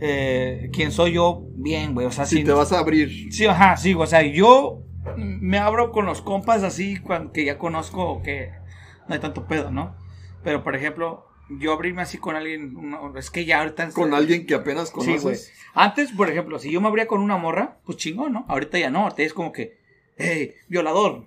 [0.00, 2.06] eh, quién soy yo bien, güey.
[2.06, 3.32] O sea, Si te vas a abrir.
[3.32, 4.82] Sí, ajá, sí, o sea, yo
[5.16, 6.98] me abro con los compas así
[7.32, 8.50] que ya conozco que
[9.08, 9.96] no hay tanto pedo, ¿no?
[10.42, 11.26] Pero, por ejemplo,
[11.58, 13.90] yo abrirme así con alguien, no, es que ya ahorita...
[13.90, 15.22] Con alguien que apenas Sí, conoces.
[15.22, 15.36] güey.
[15.74, 18.44] Antes, por ejemplo, si yo me abría con una morra, pues chingón, ¿no?
[18.48, 19.78] Ahorita ya no, ahorita es como que,
[20.16, 21.24] hey, violador.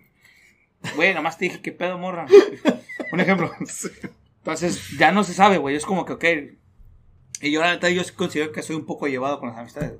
[0.95, 2.25] Güey, nomás te dije, ¿qué pedo, morra?
[3.11, 3.51] Un ejemplo.
[4.39, 5.75] Entonces, ya no se sabe, güey.
[5.75, 6.25] Es como que, ok.
[7.43, 9.99] Y yo, la neta, yo sí considero que soy un poco llevado con las amistades.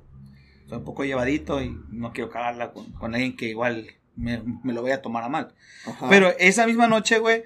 [0.70, 4.72] Soy un poco llevadito y no quiero cagarla con, con alguien que igual me, me
[4.72, 5.54] lo voy a tomar a mal.
[5.86, 6.08] Ajá.
[6.10, 7.44] Pero esa misma noche, güey,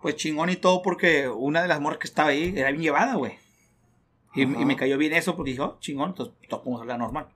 [0.00, 3.16] pues chingón y todo porque una de las morras que estaba ahí era bien llevada,
[3.16, 3.34] güey.
[4.34, 7.28] Y, me cayó bien eso porque dijo, chingón, entonces todos podemos hablar normal.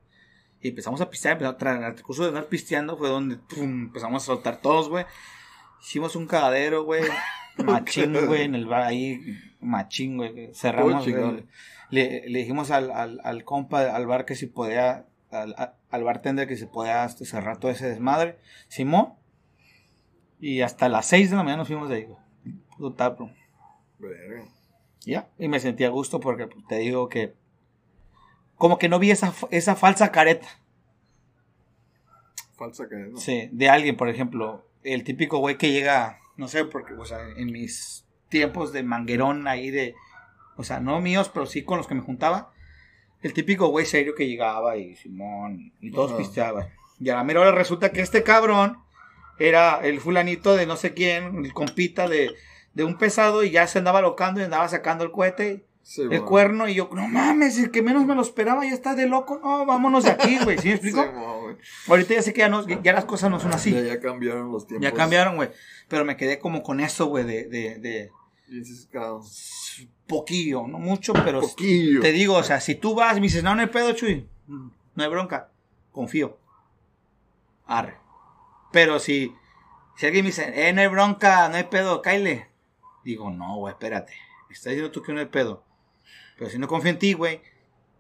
[0.63, 4.23] Y empezamos a pistear, empezamos a el curso de andar pisteando fue donde pum, empezamos
[4.23, 5.05] a soltar todos, güey.
[5.83, 7.05] Hicimos un cagadero, güey.
[7.59, 9.21] Machín, güey, en el bar ahí,
[9.61, 10.55] machín, güey.
[10.55, 11.07] Cerramos.
[11.07, 11.45] El-
[11.91, 15.55] le, le dijimos al, al, al compa, al bar que si podía, al,
[15.91, 18.39] al bartender que se podía este, cerrar todo ese desmadre.
[18.69, 19.15] Simón.
[20.41, 22.09] Y hasta las 6 de la mañana nos fuimos de ahí.
[22.77, 23.31] Puto.
[23.99, 24.45] Verga.
[25.01, 27.35] Ya, y me sentí a gusto porque te digo que
[28.57, 30.49] como que no vi esa, esa falsa careta,
[32.57, 33.17] Falsa no.
[33.17, 37.21] sí, de alguien, por ejemplo, el típico güey que llega, no sé, porque, o sea,
[37.37, 39.95] en mis tiempos de manguerón ahí de,
[40.59, 42.53] o sea, no míos, pero sí con los que me juntaba,
[43.23, 46.19] el típico güey serio que llegaba y Simón, y todos Ajá.
[46.19, 46.69] pisteaban.
[47.01, 48.79] Y a la mera hora resulta que este cabrón
[49.39, 52.35] era el fulanito de no sé quién, el compita de,
[52.75, 56.23] de un pesado y ya se andaba locando y andaba sacando el cohete Sí, el
[56.23, 59.41] cuerno y yo, no mames, el que menos me lo esperaba ya está de loco,
[59.43, 61.03] no, vámonos de aquí, güey, ¿sí me explico?
[61.03, 61.91] Sí.
[61.91, 64.53] Ahorita ya sé que ya, no, ya las cosas no son así, Ya, ya cambiaron
[64.53, 64.87] los tiempos.
[64.87, 65.49] ya cambiaron, güey,
[65.89, 68.11] pero me quedé como con eso, güey, de, de, de
[70.09, 72.01] poquillo, no mucho, pero Poquillo.
[72.01, 74.29] te digo, o sea, si tú vas y me dices, no, no hay pedo, Chuy,
[74.49, 74.73] no
[75.05, 75.51] hay bronca,
[75.93, 76.39] confío,
[77.67, 77.97] arre,
[78.73, 79.33] pero si,
[79.97, 82.47] Si alguien me dice, eh, no hay bronca, no hay pedo, Kyle.
[83.05, 84.13] Digo, no, güey, espérate.
[84.49, 85.65] Estás diciendo tú que no hay pedo.
[86.37, 87.41] Pero si no confío en ti, güey.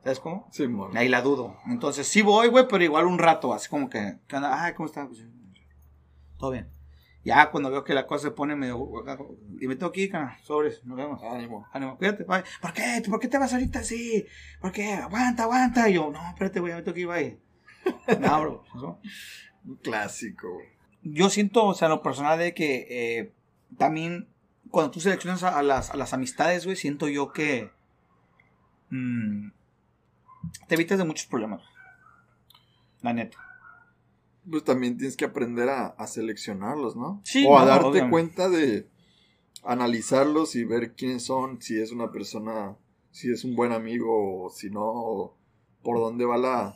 [0.05, 0.49] ¿Sabes cómo?
[0.53, 0.65] Sí.
[0.95, 1.57] Ahí la dudo.
[1.67, 4.17] Entonces sí voy, güey, pero igual un rato, así como que.
[4.31, 5.09] Ay, ¿cómo estás?
[6.39, 6.69] Todo bien.
[7.25, 8.89] Ya cuando veo que la cosa se pone medio...
[9.61, 10.39] Y me tengo que ir, cara.
[10.43, 11.23] Sobres, nos vemos.
[11.23, 11.67] Ánimo.
[11.73, 12.45] Ánimo, cuídate, bye.
[12.61, 13.03] ¿Por qué?
[13.09, 14.25] ¿Por qué te vas ahorita así?
[14.61, 14.95] ¿Por qué?
[14.95, 15.89] Aguanta, aguanta.
[15.89, 17.39] Y yo, no, espérate, güey, me tengo que ir, bye.
[18.21, 18.65] No, bro.
[19.83, 20.69] clásico, güey.
[21.03, 23.33] Yo siento, o sea, lo personal de que eh,
[23.77, 24.29] también
[24.71, 27.71] cuando tú seleccionas a, a las, a las amistades, güey, siento yo que
[28.91, 29.49] mm,
[30.67, 31.63] te evitas de muchos problemas.
[33.01, 33.39] La neta.
[34.51, 37.21] Pues también tienes que aprender a, a seleccionarlos, ¿no?
[37.25, 38.11] Sí, O a no, darte obviamente.
[38.11, 38.89] cuenta de
[39.65, 42.77] analizarlos y ver quiénes son, si es una persona,
[43.11, 45.37] si es un buen amigo o si no, o
[45.83, 46.75] por dónde va la...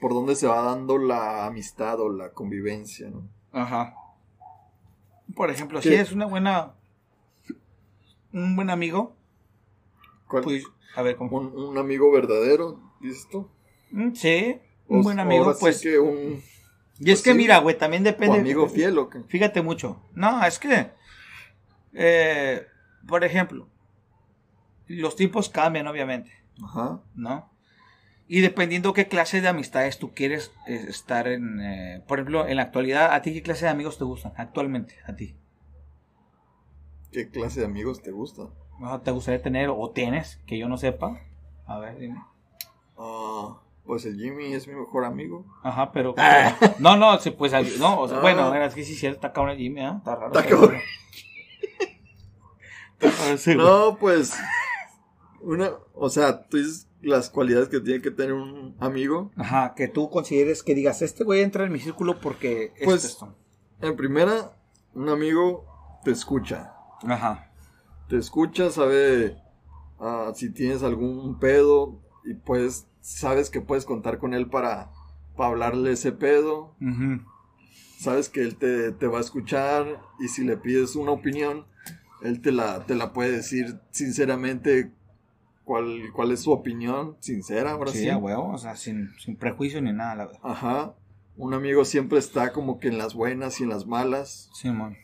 [0.00, 3.28] por dónde se va dando la amistad o la convivencia, ¿no?
[3.52, 3.94] Ajá.
[5.34, 5.88] Por ejemplo, ¿Qué?
[5.90, 6.74] si es una buena.
[8.32, 9.14] Un buen amigo,
[10.28, 10.64] ¿Cuál- pues.
[10.96, 11.36] A ver, ¿cómo?
[11.36, 13.48] un, un amigo verdadero, dices tú.
[13.90, 15.80] Mm, Sí, un O- buen amigo, ahora sí pues.
[15.82, 16.42] que un
[16.98, 17.36] Y es pues que sí.
[17.36, 18.38] mira, güey, también depende.
[18.38, 19.20] amigo fiel o qué.
[19.28, 20.00] Fíjate mucho.
[20.14, 20.90] No, es que.
[21.92, 22.66] eh,
[23.06, 23.68] por ejemplo,
[24.86, 27.00] los tiempos cambian, obviamente, Ajá.
[27.14, 27.50] ¿no?
[28.26, 31.60] Y dependiendo qué clase de amistades tú quieres eh, estar en.
[31.60, 34.32] eh, por ejemplo, en la actualidad, ¿a ti qué clase de amigos te gustan?
[34.36, 35.36] Actualmente, a ti.
[37.12, 38.48] ¿Qué clase de amigos te gustan?
[39.04, 41.20] ¿Te gustaría tener o tienes que yo no sepa?
[41.66, 42.20] A ver, dime.
[42.98, 45.44] Ah, pues el Jimmy es mi mejor amigo.
[45.62, 46.14] Ajá, pero.
[46.78, 47.52] No, no, sí, pues.
[47.78, 48.20] No, o sea, Ah.
[48.20, 49.94] bueno, es que sí, cierto, está cabrón el Jimmy, ¿ah?
[49.98, 50.26] Está raro.
[50.28, 50.80] Está cabrón.
[53.00, 53.54] Raro.
[53.56, 54.34] No, pues.
[55.40, 59.30] Una, o sea, tú dices las cualidades que tiene que tener un amigo.
[59.36, 63.04] Ajá, que tú consideres que digas, este güey entra en mi círculo porque es Pues-
[63.04, 63.36] esto.
[63.82, 64.56] En primera,
[64.94, 65.66] un amigo
[66.04, 66.72] te escucha.
[67.06, 67.50] Ajá.
[68.08, 69.36] Te escucha, sabe
[70.00, 74.90] ah, si tienes algún pedo y pues sabes que puedes contar con él para,
[75.36, 76.74] para hablarle ese pedo.
[77.98, 81.66] Sabes que él te, te va a escuchar y si le pides una opinión,
[82.22, 84.90] él te la, te la puede decir sinceramente
[85.64, 88.08] cuál, cuál es su opinión, sincera, ahora Sí, sí.
[88.08, 90.40] a huevo, o sea, sin, sin prejuicio ni nada, la verdad.
[90.42, 90.94] Ajá.
[91.36, 94.50] Un amigo siempre está como que en las buenas y en las malas.
[94.54, 94.96] Sí, man.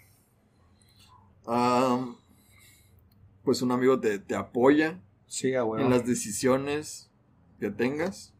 [3.45, 5.85] Pues un amigo te, te apoya Sí, a huevo.
[5.85, 7.10] en las decisiones
[7.61, 8.33] que tengas.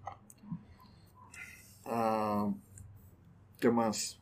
[1.87, 2.49] Ah,
[3.61, 4.19] ¿Qué más?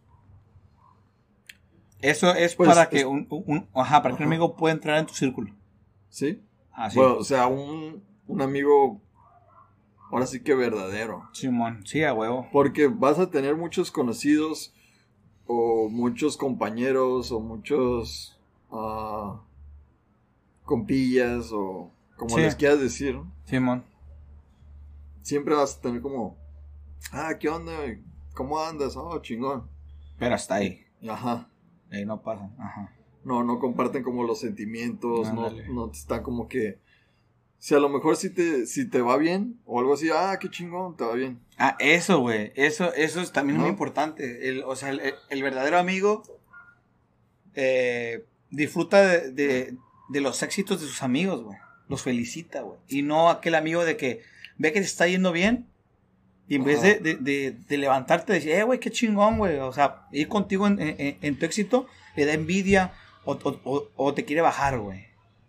[2.00, 4.98] Eso es Pues, para que es- un, un- ajá, para que un amigo pueda entrar
[4.98, 5.52] en tu círculo.
[6.10, 6.42] ¿Sí?
[6.72, 6.96] Ah, sí.
[6.98, 9.00] Bueno, o sea, un, un amigo
[10.10, 11.28] ahora sí que verdadero.
[11.32, 12.48] Simón, sí, a huevo.
[12.52, 14.72] Porque vas a tener muchos conocidos
[15.46, 18.38] o muchos compañeros o muchos
[18.70, 19.40] ah,
[20.64, 22.42] compillas o como Sí.
[22.42, 23.18] les quieras decir.
[23.44, 23.84] Simón.
[25.28, 26.38] Siempre vas a tener como,
[27.12, 27.72] ah, ¿qué onda?
[28.34, 28.96] ¿Cómo andas?
[28.96, 29.68] Oh, chingón.
[30.18, 30.86] Pero hasta ahí.
[31.06, 31.50] Ajá.
[31.92, 32.50] Ahí no pasa.
[32.58, 32.94] Ajá.
[33.24, 36.78] No, no comparten como los sentimientos, no, no están como que...
[37.58, 40.48] Si a lo mejor si te, si te va bien o algo así, ah, qué
[40.48, 41.40] chingón, te va bien.
[41.58, 42.52] Ah, eso, güey.
[42.54, 44.48] Eso, eso es también muy importante.
[44.48, 46.22] El, o sea, el, el verdadero amigo
[47.54, 49.76] eh, disfruta de, de-
[50.08, 51.58] de los éxitos de sus amigos, güey.
[51.88, 52.78] Los felicita, güey.
[52.88, 54.22] Y no aquel amigo de que
[54.58, 55.66] ve que te está yendo bien.
[56.48, 56.86] Y en vez Ajá.
[56.88, 59.58] de, de, de- de levantarte decir, eh, güey, qué chingón, güey.
[59.58, 62.92] O sea, ir contigo en, en- en tu éxito le da envidia
[63.24, 65.04] o, o- o- o te quiere bajar, güey.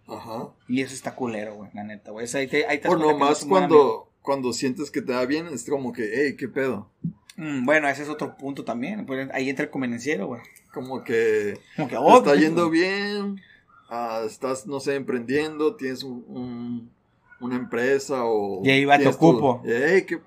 [0.07, 0.49] Ajá.
[0.67, 2.25] Y eso está culero, güey, la neta, güey.
[2.25, 3.49] Eso Ahí te, ahí te O no nomás amigo.
[3.57, 6.89] cuando, cuando sientes que te va bien, es como que, hey, qué pedo.
[7.37, 9.05] Mm, bueno, ese es otro punto también.
[9.05, 10.41] Pues ahí entra el convenenciero, güey.
[10.73, 13.39] Como que Como que, oh, está pues, yendo bien,
[13.89, 16.91] ah, estás, no sé, emprendiendo, tienes un, un-
[17.41, 18.61] una empresa o...
[18.65, 19.61] Y ahí va, tu- ocupo.
[19.65, 20.19] Hey, ¿qué,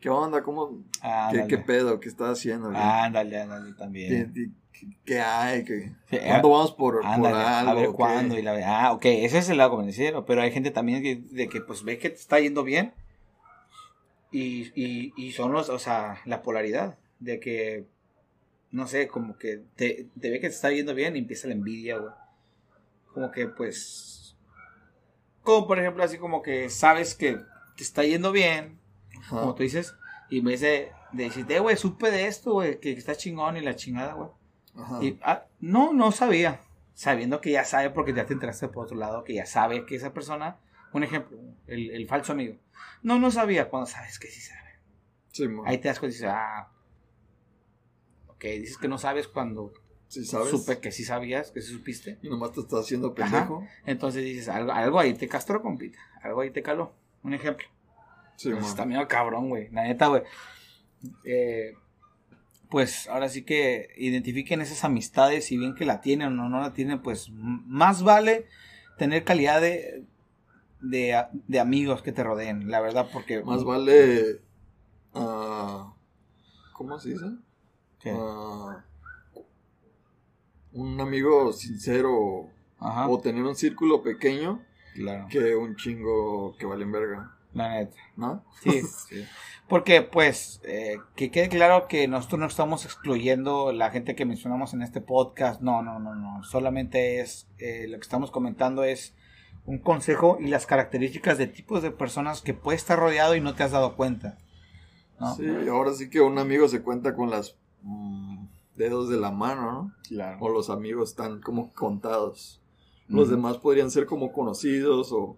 [0.00, 0.42] qué onda?
[0.42, 0.82] ¿Cómo,
[1.48, 2.00] qué, pedo?
[2.00, 2.68] ¿Qué estás haciendo?
[2.70, 2.80] güey?
[2.80, 4.32] Ándale, ándale ¿Qué, también.
[4.34, 5.64] qué- qué hay?
[5.64, 7.26] ¿Qué, Sí, ¿Cuándo vamos por, algo?
[7.28, 8.38] a ver cuándo.
[8.38, 10.24] Y la, ah, ok, ese es el lado convenciero.
[10.24, 12.92] Pero hay gente también que, de que pues ve que te está yendo bien.
[14.30, 16.98] Y, y, y son los, o sea, la polaridad.
[17.20, 17.84] De que,
[18.72, 21.54] no sé, como que te, te ve que te está yendo bien y empieza la
[21.54, 22.12] envidia, güey.
[23.14, 24.11] Como que pues.
[25.42, 27.38] Como por ejemplo, así como que sabes que
[27.76, 28.78] te está yendo bien.
[29.18, 29.40] Ajá.
[29.40, 29.94] como tú dices,
[30.30, 33.60] y me dice, de decirte, "Eh, güey, supe de esto, güey, que está chingón y
[33.60, 34.30] la chingada, güey.
[35.00, 36.60] Y, ah, no, no sabía.
[36.94, 39.94] Sabiendo que ya sabe, porque ya te enteraste por otro lado, que ya sabe que
[39.96, 40.56] esa persona,
[40.92, 42.56] un ejemplo, el, el falso amigo.
[43.02, 44.70] No, no sabía cuando sabes que sí sabe.
[45.32, 45.46] Sí.
[45.66, 46.68] Ahí te das cuenta y dices, ah,
[48.28, 49.72] ok, dices que no sabes cuando
[50.12, 50.50] Sí, ¿sabes?
[50.50, 52.18] supe que sí sabías, que sí supiste.
[52.20, 53.66] Y nomás te estás haciendo pendejo.
[53.86, 55.98] Entonces dices, algo, algo ahí te castró, compita.
[56.22, 56.92] Algo ahí te caló.
[57.22, 57.66] Un ejemplo.
[58.36, 59.70] Sí, Pues está medio cabrón, güey.
[59.70, 60.22] La neta, güey.
[61.24, 61.72] Eh,
[62.68, 66.74] pues ahora sí que identifiquen esas amistades, si bien que la tienen o no la
[66.74, 68.48] tienen, pues más vale
[68.98, 70.04] tener calidad de,
[70.82, 73.42] de, de amigos que te rodeen, la verdad, porque...
[73.42, 74.42] Más vale.
[75.14, 75.94] ah,
[76.74, 77.24] ¿Cómo se dice?
[77.98, 78.12] ¿Qué?
[80.74, 84.62] Un amigo sincero Ajá, o tener un círculo pequeño
[84.94, 85.26] claro.
[85.30, 87.96] que un chingo que valen verga, La neta.
[88.16, 88.44] ¿no?
[88.62, 89.24] Sí, sí.
[89.68, 94.74] Porque, pues, eh, que quede claro que nosotros no estamos excluyendo la gente que mencionamos
[94.74, 95.62] en este podcast.
[95.62, 96.42] No, no, no, no.
[96.44, 99.14] Solamente es, eh, lo que estamos comentando es
[99.64, 103.54] un consejo y las características de tipos de personas que puede estar rodeado y no
[103.54, 104.38] te has dado cuenta.
[105.20, 105.34] ¿no?
[105.36, 108.44] Sí, ahora sí que un amigo se cuenta con las mm,
[108.76, 109.94] dedos de la mano, ¿no?
[110.08, 110.38] Claro.
[110.40, 112.60] O los amigos están como contados.
[113.08, 115.36] Los demás podrían ser como conocidos o,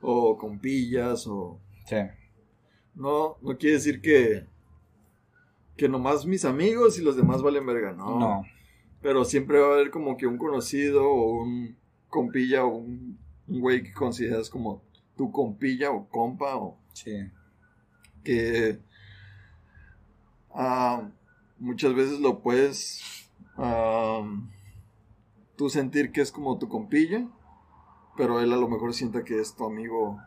[0.00, 1.58] o compillas o...
[1.86, 1.96] Sí.
[2.94, 4.46] No, no quiere decir que...
[5.76, 8.18] Que nomás mis amigos y los demás valen verga, no.
[8.18, 8.42] No.
[9.00, 11.76] Pero siempre va a haber como que un conocido o un
[12.08, 14.82] compilla o un, un güey que consideras como
[15.16, 17.30] tu compilla o compa o Sí.
[18.24, 18.78] que
[20.52, 21.08] ah,
[21.58, 23.02] muchas veces lo puedes
[25.56, 27.26] tú sentir que es como tu compilla,
[28.16, 30.18] pero él a lo mejor sienta que es tu amigo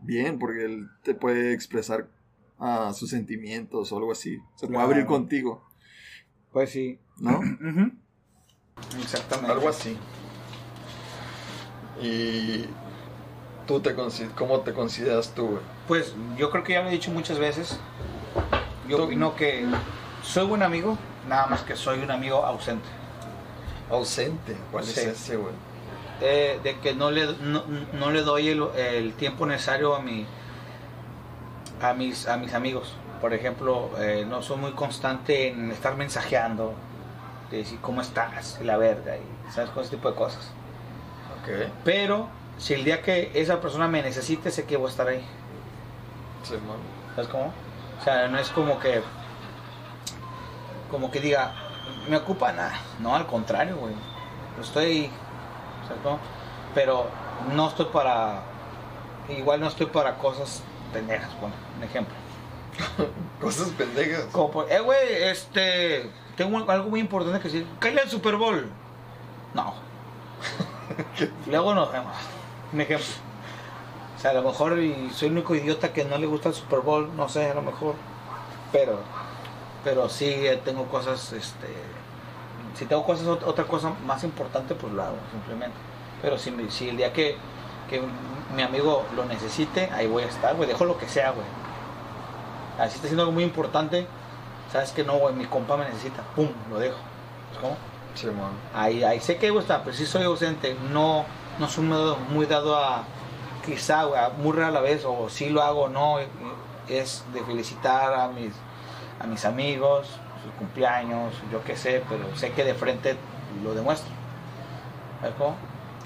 [0.00, 2.08] bien, porque él te puede expresar
[2.58, 4.38] ah, sus sentimientos o algo así.
[4.56, 5.62] Se puede abrir contigo,
[6.52, 6.98] Pues sí.
[7.18, 7.40] ¿no?
[9.00, 9.52] Exactamente.
[9.52, 9.96] Algo así.
[12.02, 12.66] Y
[13.66, 13.94] tú te
[14.36, 15.62] ¿cómo te consideras tú, güey?
[15.88, 17.78] Pues yo creo que ya lo he dicho muchas veces.
[18.88, 19.66] Yo Tú- opino que
[20.26, 20.96] soy buen amigo,
[21.28, 22.88] nada más que soy un amigo ausente.
[23.90, 24.56] Ausente.
[24.72, 25.00] ¿Cuál Sí.
[25.00, 25.54] es ese, güey?
[26.20, 27.62] Eh, de que no le, no,
[27.92, 30.26] no le doy el, el tiempo necesario a, mi,
[31.82, 32.94] a, mis, a mis amigos.
[33.20, 36.74] Por ejemplo, eh, no soy muy constante en estar mensajeando,
[37.50, 40.50] de decir cómo estás, la verga, y sabes, con ese tipo de cosas.
[41.42, 41.70] Ok.
[41.84, 45.24] Pero si el día que esa persona me necesite, sé que voy a estar ahí.
[46.42, 46.54] Sí.
[47.14, 47.52] ¿Sabes cómo?
[48.00, 49.02] O sea, no es como que.
[50.90, 51.52] Como que diga,
[52.08, 52.78] me ocupa nada.
[53.00, 53.94] No, al contrario, güey.
[54.60, 55.10] Estoy.
[55.86, 56.18] ¿Sabes cómo?
[56.74, 57.06] Pero
[57.54, 58.42] no estoy para.
[59.28, 62.14] Igual no estoy para cosas pendejas, bueno, un ejemplo.
[63.40, 64.24] Cosas pendejas.
[64.32, 66.10] Como, por, eh, güey, este.
[66.36, 67.66] Tengo algo muy importante que decir.
[67.78, 68.70] Cállate al Super Bowl.
[69.54, 69.74] No.
[71.46, 72.14] Luego nos vemos.
[72.72, 73.06] Un ejemplo.
[74.16, 74.78] O sea, a lo mejor
[75.12, 77.62] soy el único idiota que no le gusta el Super Bowl, no sé, a lo
[77.62, 77.94] mejor.
[78.72, 79.00] Pero,
[79.84, 81.66] pero sí eh, tengo cosas, este.
[82.76, 85.76] Si tengo cosas, ot- otra cosa más importante, pues lo hago, simplemente.
[86.22, 87.36] Pero si, si el día que,
[87.88, 88.02] que
[88.54, 90.68] mi amigo lo necesite, ahí voy a estar, güey.
[90.68, 91.46] Dejo lo que sea, güey.
[92.78, 94.06] Así está haciendo algo muy importante.
[94.70, 96.22] Sabes que no, güey, mi compa me necesita.
[96.34, 96.96] Pum, lo dejo.
[97.54, 97.76] ¿Sabes ¿Cómo?
[98.14, 98.52] Sí, man.
[98.74, 100.76] Ahí, ahí sé que está, pero sí soy ausente.
[100.92, 101.24] No,
[101.58, 103.04] no soy muy dado, muy dado a,
[103.64, 106.18] quizá, güey, muy rara la vez, o sí lo hago o no,
[106.88, 108.52] es de felicitar a mis,
[109.20, 110.08] a mis amigos,
[110.42, 113.16] sus cumpleaños, yo qué sé, pero sé que de frente
[113.62, 114.10] lo demuestro.
[115.20, 115.56] ¿Sabes cómo?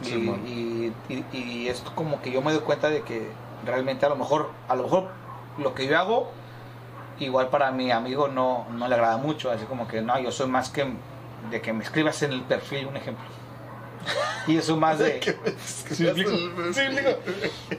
[0.03, 0.41] Y, Sí, man.
[0.47, 3.31] y, y, y esto como que yo me doy cuenta de que
[3.65, 5.09] realmente a lo mejor, a lo mejor
[5.59, 6.31] lo que yo hago,
[7.19, 10.49] igual para mi amigo no, no le agrada mucho, así como que no, yo soy
[10.49, 10.87] más que
[11.51, 13.25] de que me escribas en el perfil, un ejemplo.
[14.47, 15.21] Y eso más de...
[15.67, 16.73] ¿Sí me?
[16.73, 16.81] ¿Sí?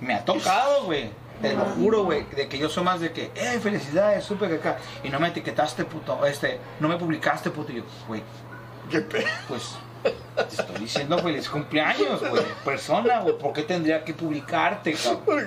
[0.01, 1.09] Me ha tocado, güey.
[1.41, 4.55] Te lo juro, güey, de que yo soy más de que, eh, felicidades, supe que
[4.55, 4.77] acá.
[5.03, 7.71] Y no me etiquetaste, puto, este, no me publicaste, puto.
[7.71, 8.21] Y yo, güey,
[8.89, 9.25] ¿Qué pe...
[9.47, 12.43] pues, te estoy diciendo feliz cumpleaños, güey.
[12.65, 15.45] Persona, güey, ¿por qué tendría que publicarte, cabrón?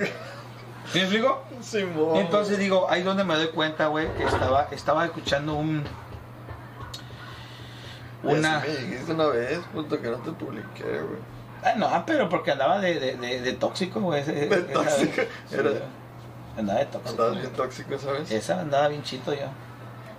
[0.92, 1.44] ¿Sí me explico?
[1.60, 2.16] Simón.
[2.16, 5.84] Entonces digo, ahí donde me doy cuenta, güey, que estaba, estaba escuchando un...
[8.22, 8.38] Una...
[8.38, 8.58] Una...
[8.60, 11.33] me dijiste una vez, puto, que no te publiqué, güey.
[11.64, 14.22] Ah, no, pero porque andaba de, de, de, de tóxico, güey.
[14.22, 15.70] De tóxico, sí, era-
[16.58, 17.10] Andaba de tóxico.
[17.10, 18.30] Andabas bien tóxico, ¿sabes?
[18.30, 19.46] Esa andaba bien chito yo.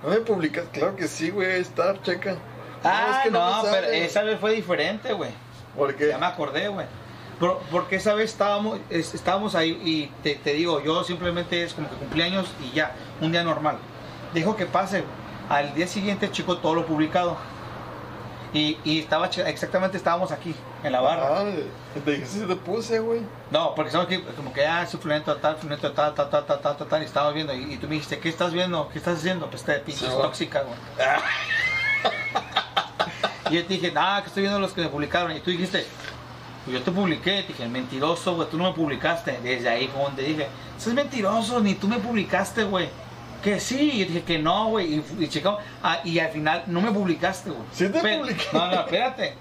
[0.03, 2.35] No me publicas, claro que sí, güey, está, checa.
[2.83, 5.31] Ah, es que no, me pero esa vez fue diferente, güey.
[5.77, 6.09] ¿Por qué?
[6.09, 6.85] Ya me acordé, güey.
[7.39, 11.73] Por- Porque esa vez estábamos, es- estábamos ahí y te, te digo, yo simplemente es
[11.73, 13.77] como que cumpleaños y ya, un día normal.
[14.33, 15.03] Dejo que pase.
[15.49, 17.37] Al día siguiente, chico, todo lo publicado.
[18.55, 21.41] Y, y estaba, ch- exactamente estábamos aquí, en la barra.
[21.41, 21.45] Ah,
[22.05, 23.21] te dije, sí te puse, güey.
[23.51, 26.77] No, porque estamos aquí, como que, ah, fulanito tal, fulanito tal, tal, tal, tal, tal,
[26.77, 27.53] tal, tal, y estábamos viendo.
[27.53, 28.87] Y, y tú me dijiste, ¿qué estás viendo?
[28.89, 29.49] ¿Qué estás haciendo?
[29.49, 30.75] Pues te pinches Sí, tóxica, güey.
[33.51, 35.35] y yo te dije, ah, que estoy viendo los que me publicaron.
[35.35, 35.85] Y tú dijiste,
[36.63, 37.41] pues yo te publiqué.
[37.43, 39.39] Te dije, mentiroso, güey, tú no me publicaste.
[39.43, 40.47] Desde ahí fue donde dije,
[40.77, 42.89] eso es mentiroso, ni tú me publicaste, güey.
[43.45, 44.95] Que sí, y yo dije que no, güey.
[44.95, 47.61] Y, y checamos, ah, y al final no me publicaste, güey.
[47.71, 48.43] Sí te Pe- publiqué.
[48.51, 49.35] No, no, espérate.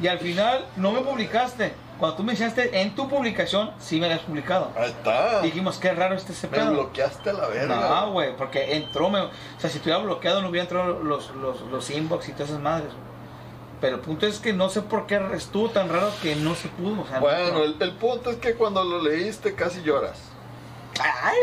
[0.00, 1.72] Y al final no me publicaste.
[1.98, 4.70] Cuando tú me enseñaste en tu publicación, sí me la has publicado.
[4.74, 5.42] Ahí está.
[5.42, 6.70] Dijimos, qué raro este ese Me pedo.
[6.72, 7.76] bloqueaste a la verga.
[7.76, 11.60] No, güey, porque entró, me, o sea, si estuviera bloqueado no hubiera entrado los, los,
[11.62, 12.86] los inbox y todas esas madres.
[12.92, 13.10] güey.
[13.82, 16.68] Pero el punto es que no sé por qué estuvo tan raro que no se
[16.68, 17.02] pudo.
[17.02, 20.18] O sea, Bueno, no, el, el punto es que cuando lo leíste casi lloras.
[21.00, 21.34] ¡Ay!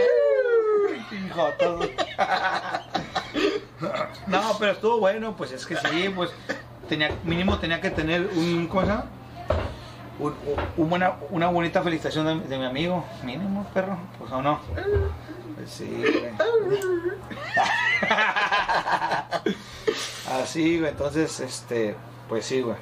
[4.27, 6.31] no, pero estuvo bueno, pues es que sí, pues
[6.89, 9.05] tenía, mínimo tenía que tener un, ¿cómo se llama?
[10.19, 10.35] Un-
[10.89, 14.59] buena, una bonita felicitación de, mi amigo, mínimo, perro, pues o no.
[15.55, 16.31] Pues sí, güey.
[20.41, 21.95] Así, güey, entonces, este,
[22.27, 22.75] pues sí, güey.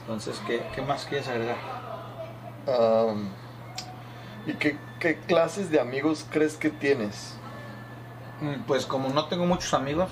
[0.00, 1.56] Entonces, ¿qué, qué más quieres agregar?
[2.66, 3.28] Am,
[4.46, 7.34] ¿Y qué, qué clases de amigos crees que tienes?
[8.40, 10.10] Mm, Pues como no tengo muchos amigos,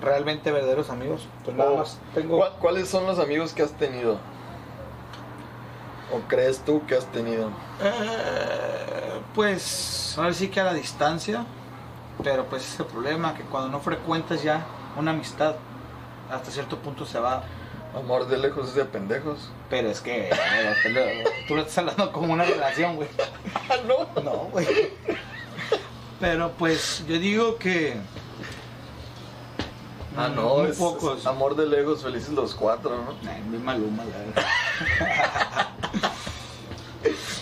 [0.00, 2.36] realmente verdaderos amigos, pues nada más tengo...
[2.38, 4.18] ¿cuál- ¿Cuáles son los amigos que has tenido?
[6.12, 7.48] ¿O crees tú que has tenido?
[7.80, 11.44] Eh, pues ahora sí que a la distancia,
[12.22, 14.64] pero pues es el problema, que cuando no frecuentas ya
[14.98, 15.54] una amistad,
[16.30, 17.42] hasta cierto punto se va.
[17.94, 19.50] Amor de lejos es de pendejos.
[19.68, 23.08] Pero es que eh, tú lo estás hablando como una relación, güey.
[23.68, 24.22] Ah, no.
[24.22, 24.66] No, güey.
[26.20, 27.96] Pero pues yo digo que...
[30.16, 31.20] Ah, mm, no, muy es, pocos.
[31.20, 33.30] es amor de lejos, felices los cuatro, ¿no?
[33.30, 35.68] Ay, muy maluma, la verdad.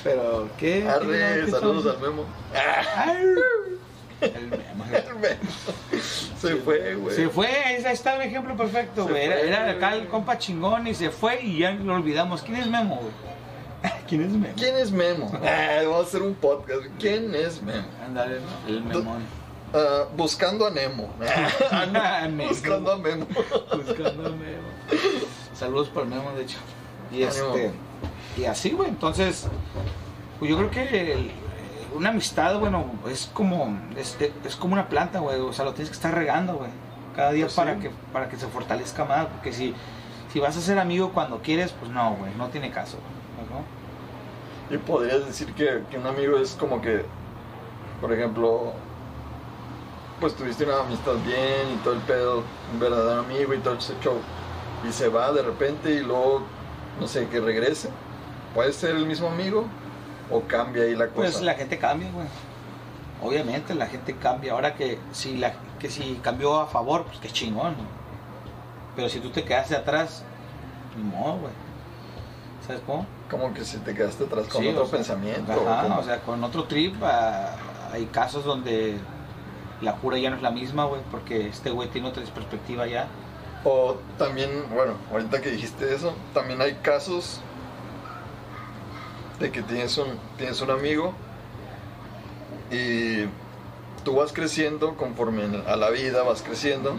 [0.02, 0.88] Pero, ¿qué?
[0.88, 2.24] Arre, ¿Qué saludos al Memo.
[4.20, 4.84] El memo.
[4.92, 5.50] El Memo.
[6.38, 7.14] Se fue, güey.
[7.16, 9.24] Se fue, ahí está el ejemplo perfecto, güey.
[9.24, 12.42] Era, acá el compa chingón y se fue y ya lo olvidamos.
[12.42, 13.92] ¿Quién es Memo, güey?
[14.08, 14.54] ¿Quién es Memo?
[14.56, 15.32] ¿Quién es Memo?
[15.44, 16.80] Ah, vamos a hacer un podcast.
[16.98, 17.86] ¿Quién es Memo?
[18.04, 19.22] Ándale, el memón.
[19.72, 21.12] Ah, buscando a Nemo.
[21.70, 22.48] Ah, no, Memo.
[22.48, 23.26] buscando a Memo.
[23.76, 24.68] Buscando a Memo.
[25.54, 26.58] Saludos para Memo, de hecho.
[27.12, 27.70] Y este.
[28.36, 28.88] Y así, güey.
[28.88, 29.46] Entonces,
[30.38, 31.30] pues yo creo que el-
[31.94, 35.40] una amistad, bueno, es como es, es como una planta, güey.
[35.40, 36.70] O sea, lo tienes que estar regando, güey.
[37.14, 37.80] Cada día Pues para sí.
[37.80, 39.26] que para que se fortalezca más.
[39.28, 39.74] Porque si,
[40.28, 42.34] si vas a ser amigo cuando quieres, pues no, güey.
[42.34, 42.98] No tiene caso.
[44.70, 47.10] Y podrías decir que, que un amigo es como que,
[48.00, 48.82] por ejemplo,
[50.18, 53.98] pues tuviste una amistad bien y todo el pedo, un verdadero amigo y todo ese
[54.00, 54.26] show,
[54.82, 56.52] y se va de repente y luego,
[56.98, 57.98] no sé, que regrese.
[58.52, 59.79] ¿Puede ser el mismo amigo
[60.30, 61.16] o cambia ahí la cosa?
[61.16, 62.26] Pues la gente cambia, güey.
[63.22, 64.52] Obviamente la gente cambia.
[64.52, 67.72] Ahora que si la que si cambió a favor, pues qué chingón.
[67.72, 67.84] ¿no?
[68.96, 70.22] Pero si tú te quedaste atrás,
[70.96, 71.52] ni modo, güey.
[72.66, 73.06] ¿Sabes cómo?
[73.30, 75.52] Como que si te quedaste atrás con Sí, otro o sea, pensamiento.
[75.52, 77.54] Ajá, o sea, con otro trip ah,
[77.92, 78.98] hay casos donde
[79.80, 83.08] la cura ya no es la misma, güey, porque este güey tiene otra perspectiva ya.
[83.64, 87.40] O también, bueno, ahorita que dijiste eso, también hay casos
[89.40, 91.14] de que tienes un, tienes un amigo
[92.70, 93.24] y
[94.04, 96.94] tú vas creciendo conforme a la vida, vas creciendo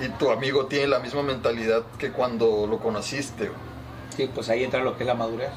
[0.00, 3.50] y tu amigo tiene la misma mentalidad que cuando lo conociste.
[4.16, 5.50] Sí, pues ahí entra lo que es la madurez.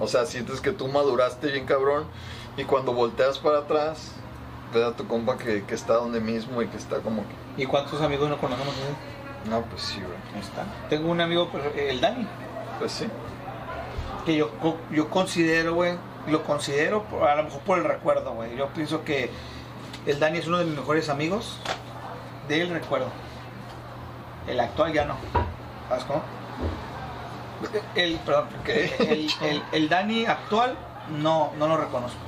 [0.00, 2.04] O sea, sientes que tú maduraste bien cabrón
[2.56, 4.12] y cuando volteas para atrás,
[4.74, 7.62] ves a tu compa que, que está donde mismo y que está como que...
[7.62, 8.74] ¿Y cuántos amigos no conocemos?
[9.48, 10.42] No, pues sí, güey.
[10.42, 10.64] Está.
[10.88, 12.26] Tengo un amigo, pues, el Dani.
[12.78, 13.06] Pues sí.
[14.26, 14.50] Que yo,
[14.90, 15.94] yo considero, güey,
[16.26, 18.54] lo considero a lo mejor por el recuerdo, güey.
[18.56, 19.30] Yo pienso que
[20.04, 21.58] el Dani es uno de mis mejores amigos
[22.48, 23.06] del recuerdo.
[24.46, 25.14] El actual ya no.
[25.88, 26.22] ¿Sabes cómo?
[27.94, 30.76] El, perdón, el, el- el Dani actual
[31.22, 32.18] no, no lo reconozco.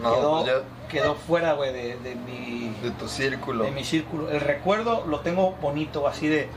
[0.00, 3.64] No, quedó, pues ya quedó fuera, güey, de, de mi, de tu círculo.
[3.64, 4.30] de mi círculo.
[4.30, 6.48] El recuerdo lo tengo bonito, así de...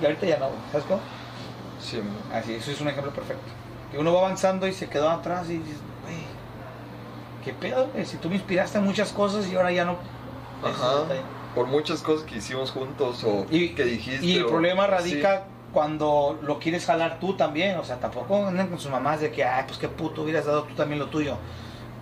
[0.00, 0.48] Y ahorita ya no.
[0.72, 1.00] ¿Sabes cómo?
[1.84, 2.00] Sí,
[2.32, 3.44] Así, eso es un ejemplo perfecto.
[3.92, 6.16] Que uno va avanzando y se quedó atrás y dices, güey,
[7.44, 7.88] ¿qué pedo?
[7.92, 8.04] güey?
[8.06, 9.96] Si tú me inspiraste en muchas cosas y ahora ya no.
[10.64, 11.04] Ajá.
[11.54, 14.24] Por muchas cosas que hicimos juntos o Y, que dijiste.
[14.24, 17.78] y el o- problema radica cuando lo quieres jalar tú también.
[17.78, 20.62] O sea, tampoco andan con sus mamás de que, ay, pues qué puto hubieras dado
[20.64, 21.36] tú también lo tuyo.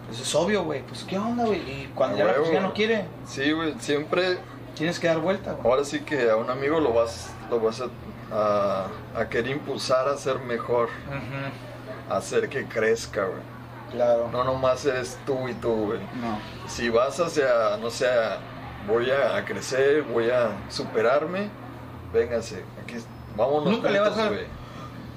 [0.07, 0.83] Pues es obvio, güey.
[0.83, 1.59] Pues qué onda, güey.
[1.59, 2.25] Y cuando A ya,
[2.55, 3.75] la no quiere, Sí, sí, güey.
[3.81, 4.39] Siempre.
[4.75, 5.67] tienes que dar vuelta, güey.
[5.71, 7.87] Ahora sí que a un amigo lo vas, lo vas a,
[8.33, 10.89] a, a querer impulsar a ser mejor.
[12.11, 13.41] A hacer que crezca, güey.
[13.93, 14.29] Claro.
[14.33, 16.01] No nomás eres tú y tú, güey.
[16.21, 16.39] No.
[16.67, 18.07] Si vas hacia, no sé,
[18.89, 21.51] voy a, a crecer, voy a superarme.
[22.13, 22.97] Vénganse, aquí
[23.37, 23.71] vámonos.
[23.71, 24.47] Nunca le vas a- juntos,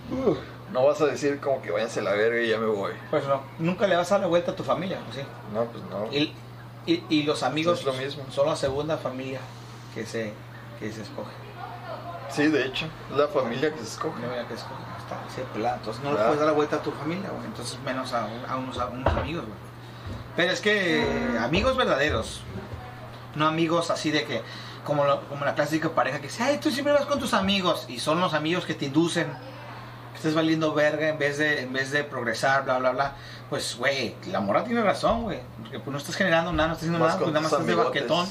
[0.10, 0.38] güey.
[0.72, 2.92] No vas a decir como que váyanse a la verga y ya me voy.
[3.10, 5.22] Pues no, nunca le vas a dar la vuelta a tu familia, ¿o ¿sí?
[5.54, 6.12] No, pues no.
[6.12, 6.34] Y,
[6.86, 8.24] y, y los amigos Es lo mismo.
[8.30, 9.40] son la segunda familia
[9.94, 10.34] que se,
[10.80, 11.32] que se escoge.
[12.30, 14.22] Sí, de hecho, es la familia que se escoge.
[14.22, 15.76] No había que escoger, está pelada.
[15.78, 17.46] Entonces no le puedes dar la vuelta a tu familia, güey.
[17.46, 19.58] Entonces menos a, un- a unos, a unos amigos, güey.
[20.36, 22.42] Pero es que amigos verdaderos,
[23.36, 24.42] no amigos así de que,
[24.84, 27.86] como, lo- como la clásica pareja que dice, ay, tú siempre vas con tus amigos.
[27.88, 29.28] Y son los amigos que te inducen,
[30.12, 33.14] que estés valiendo verga en vez de, en vez de progresar, bla, bla, bla.
[33.50, 35.40] Pues, güey, la mora tiene razón, güey.
[35.62, 37.68] Porque pues, no estás generando nada, no estás haciendo Vas nada, pues nada más estás
[37.68, 38.28] de baquetón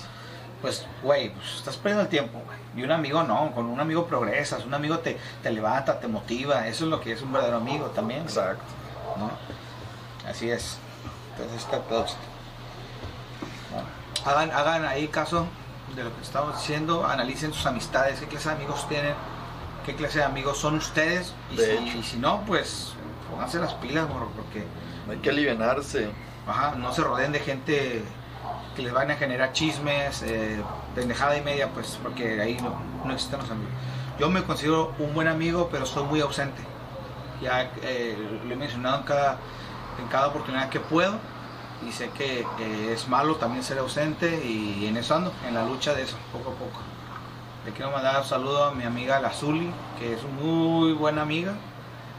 [0.60, 2.63] pues, güey, pues estás perdiendo el tiempo, güey.
[2.76, 6.66] Y un amigo no, con un amigo progresas, un amigo te, te levanta, te motiva.
[6.66, 8.64] Eso es lo que es un verdadero amigo también, Exacto.
[9.16, 9.30] ¿no?
[10.28, 10.78] Así es.
[11.32, 12.18] Entonces está todo esto.
[13.70, 13.88] Bueno,
[14.24, 15.46] hagan, hagan ahí caso
[15.94, 19.14] de lo que estamos diciendo, analicen sus amistades, qué clase de amigos tienen,
[19.86, 21.32] qué clase de amigos son ustedes.
[21.52, 21.98] Y, si, hecho.
[21.98, 22.94] y si no, pues
[23.30, 24.64] pónganse las pilas, morro, porque
[25.10, 26.10] Hay que alivianarse.
[26.46, 28.02] Ajá, no se rodeen de gente
[28.76, 30.60] que les van a generar chismes, eh,
[30.94, 32.74] pendejada y media, pues porque ahí no,
[33.04, 33.72] no existen los amigos.
[34.18, 36.62] Yo me considero un buen amigo, pero soy muy ausente.
[37.42, 38.16] Ya eh,
[38.46, 39.38] lo he mencionado en cada,
[40.00, 41.18] en cada oportunidad que puedo
[41.86, 45.64] y sé que, que es malo también ser ausente y en eso ando, en la
[45.64, 46.80] lucha de eso, poco a poco.
[47.64, 51.54] Le quiero mandar un saludo a mi amiga la Zuli, que es muy buena amiga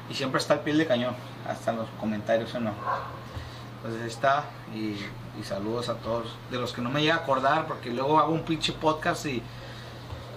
[0.10, 1.16] y siempre está al pie de cañón,
[1.48, 2.72] hasta en los comentarios o no.
[3.78, 4.98] Entonces está y,
[5.40, 6.36] y saludos a todos.
[6.52, 9.42] De los que no me llega a acordar, porque luego hago un pinche podcast y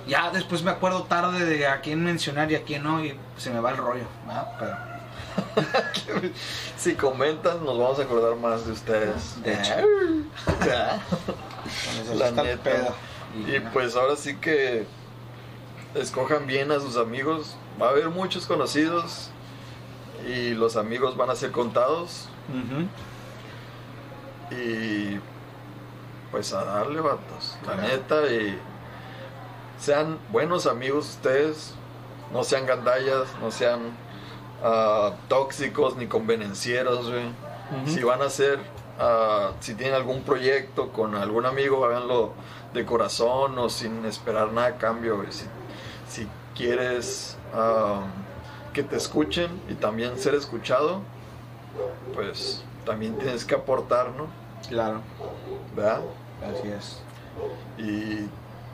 [0.07, 3.51] ya después me acuerdo tarde de a quién mencionar y a quién no y se
[3.51, 4.05] me va el rollo.
[4.27, 4.49] ¿verdad?
[4.59, 6.33] Pero
[6.77, 9.43] Si comentan, nos vamos a acordar más de ustedes.
[9.43, 9.75] De hecho.
[10.47, 12.63] Con eso La neta.
[12.63, 12.95] pedo.
[13.47, 14.87] Y pues ahora sí que
[15.95, 17.57] escojan bien a sus amigos.
[17.81, 19.31] Va a haber muchos conocidos
[20.27, 22.29] y los amigos van a ser contados.
[22.49, 22.87] Ujú.
[24.51, 25.21] Y
[26.31, 28.27] pues a darle vatos, la neta.
[28.31, 28.59] Y
[29.79, 31.75] sean buenos amigos ustedes.
[32.33, 33.81] No sean gandallas, no sean
[34.63, 37.49] ah, tóxicos ni convenencieros, güey.
[37.87, 38.59] Si van a hacer,
[38.99, 42.33] ah, si tienen algún proyecto con algún amigo, háganlo
[42.73, 45.17] de corazón o sin esperar nada a cambio.
[45.17, 45.33] güey.
[45.33, 45.45] Si,
[46.09, 48.03] si quieres ah,
[48.73, 51.01] que te escuchen y también ser escuchado,
[52.15, 54.27] pues también tienes que aportar, ¿no?
[54.69, 55.01] Claro,
[55.77, 56.01] ¿Verdad?
[56.43, 57.01] así es.
[57.77, 58.27] Y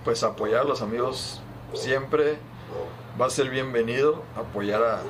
[0.05, 1.41] pues apoyar a los amigos
[1.75, 2.39] siempre
[3.21, 5.01] va a ser bienvenido, apoyar a,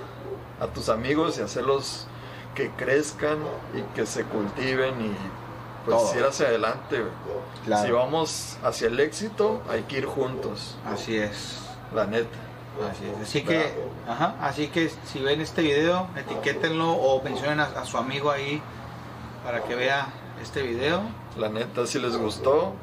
[0.65, 2.07] a tus amigos y hacerlos
[2.55, 3.39] que crezcan
[3.75, 5.15] y que se cultiven y
[5.85, 6.19] pues Todo.
[6.19, 7.05] ir hacia adelante.
[7.67, 7.85] Claro.
[7.87, 11.59] Si vamos hacia el éxito, hay que ir juntos, Así es.
[11.95, 12.39] la neta.
[12.91, 13.29] Así es.
[13.29, 13.75] Así que,
[14.09, 18.63] ajá, así que si ven este video, etiquétenlo o mencionen a, a su amigo ahí
[19.45, 20.07] para que vea
[20.43, 21.03] este video.
[21.37, 22.75] La neta, si les gustó,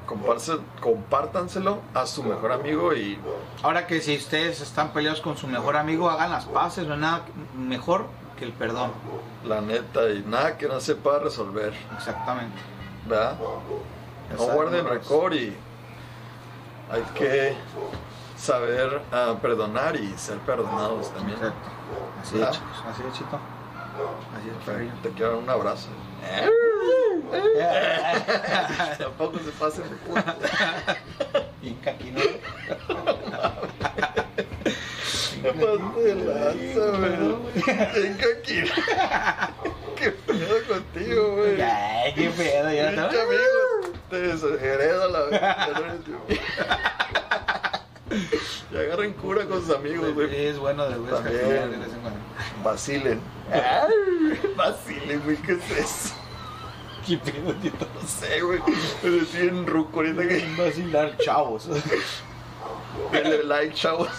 [0.81, 3.17] compártanselo a su mejor amigo y
[3.63, 6.99] Ahora que si ustedes están peleados con su mejor amigo, hagan las paces, no hay
[6.99, 7.21] nada
[7.57, 8.05] mejor
[8.37, 8.91] que el perdón.
[9.45, 12.57] la neta, y nada que no sepa resolver, Exactamente.
[13.07, 13.37] ¿verdad?
[14.37, 15.53] No guarden récord y
[16.91, 17.55] hay que
[18.37, 21.37] saber ah, perdonar y ser perdonados también.
[21.37, 21.69] Exacto.
[22.21, 22.83] Así es, chicos.
[22.89, 23.39] Así es, chito.
[24.35, 24.55] Así es.
[25.01, 25.87] Te quiero dar un abrazo.
[28.97, 30.35] Tampoco se pasen de puta.
[31.63, 32.19] Y caquino.
[35.43, 37.17] Lanza, güey.
[37.93, 38.63] Venga aquí.
[39.95, 41.61] Qué pedo contigo, güey.
[41.61, 46.17] Ay, qué pedo, ya amigo, te desheredo la ya no eres yo.
[48.70, 50.45] Y agarren cura con sus amigos, güey.
[50.45, 52.19] Es bueno de vez en cuando.
[52.63, 53.21] Vacilen.
[54.55, 56.15] Vacilen, güey, ¿qué es eso?
[57.05, 57.87] Qué pedo, tito.
[57.95, 58.59] No sé, güey.
[59.03, 60.45] Me estoy en ruco ahorita que.
[60.57, 61.67] vacilar, chavos.
[63.11, 64.09] Denle like, chavos.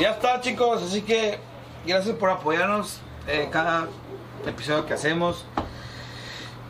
[0.00, 0.82] Ya está, chicos.
[0.82, 1.38] Así que
[1.86, 3.88] gracias por apoyarnos en cada
[4.46, 5.44] episodio que hacemos.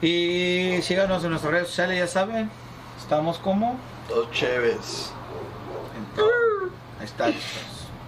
[0.03, 2.51] Y síganos en nuestras redes sociales, ya saben.
[2.99, 3.77] Estamos como
[4.09, 5.13] Todos chéves.
[6.99, 7.31] Ahí está.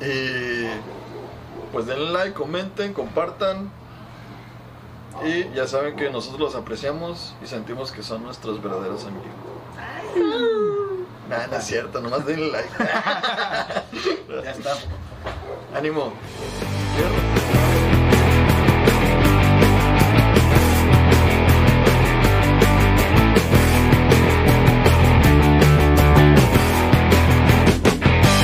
[0.01, 0.67] Y
[1.73, 3.71] pues denle like, comenten, compartan.
[5.25, 9.27] Y ya saben que nosotros los apreciamos y sentimos que son nuestros verdaderos amigos.
[11.29, 12.69] Nada, no es cierto, nomás denle like.
[14.45, 14.77] Ya está.
[15.75, 16.13] Ánimo.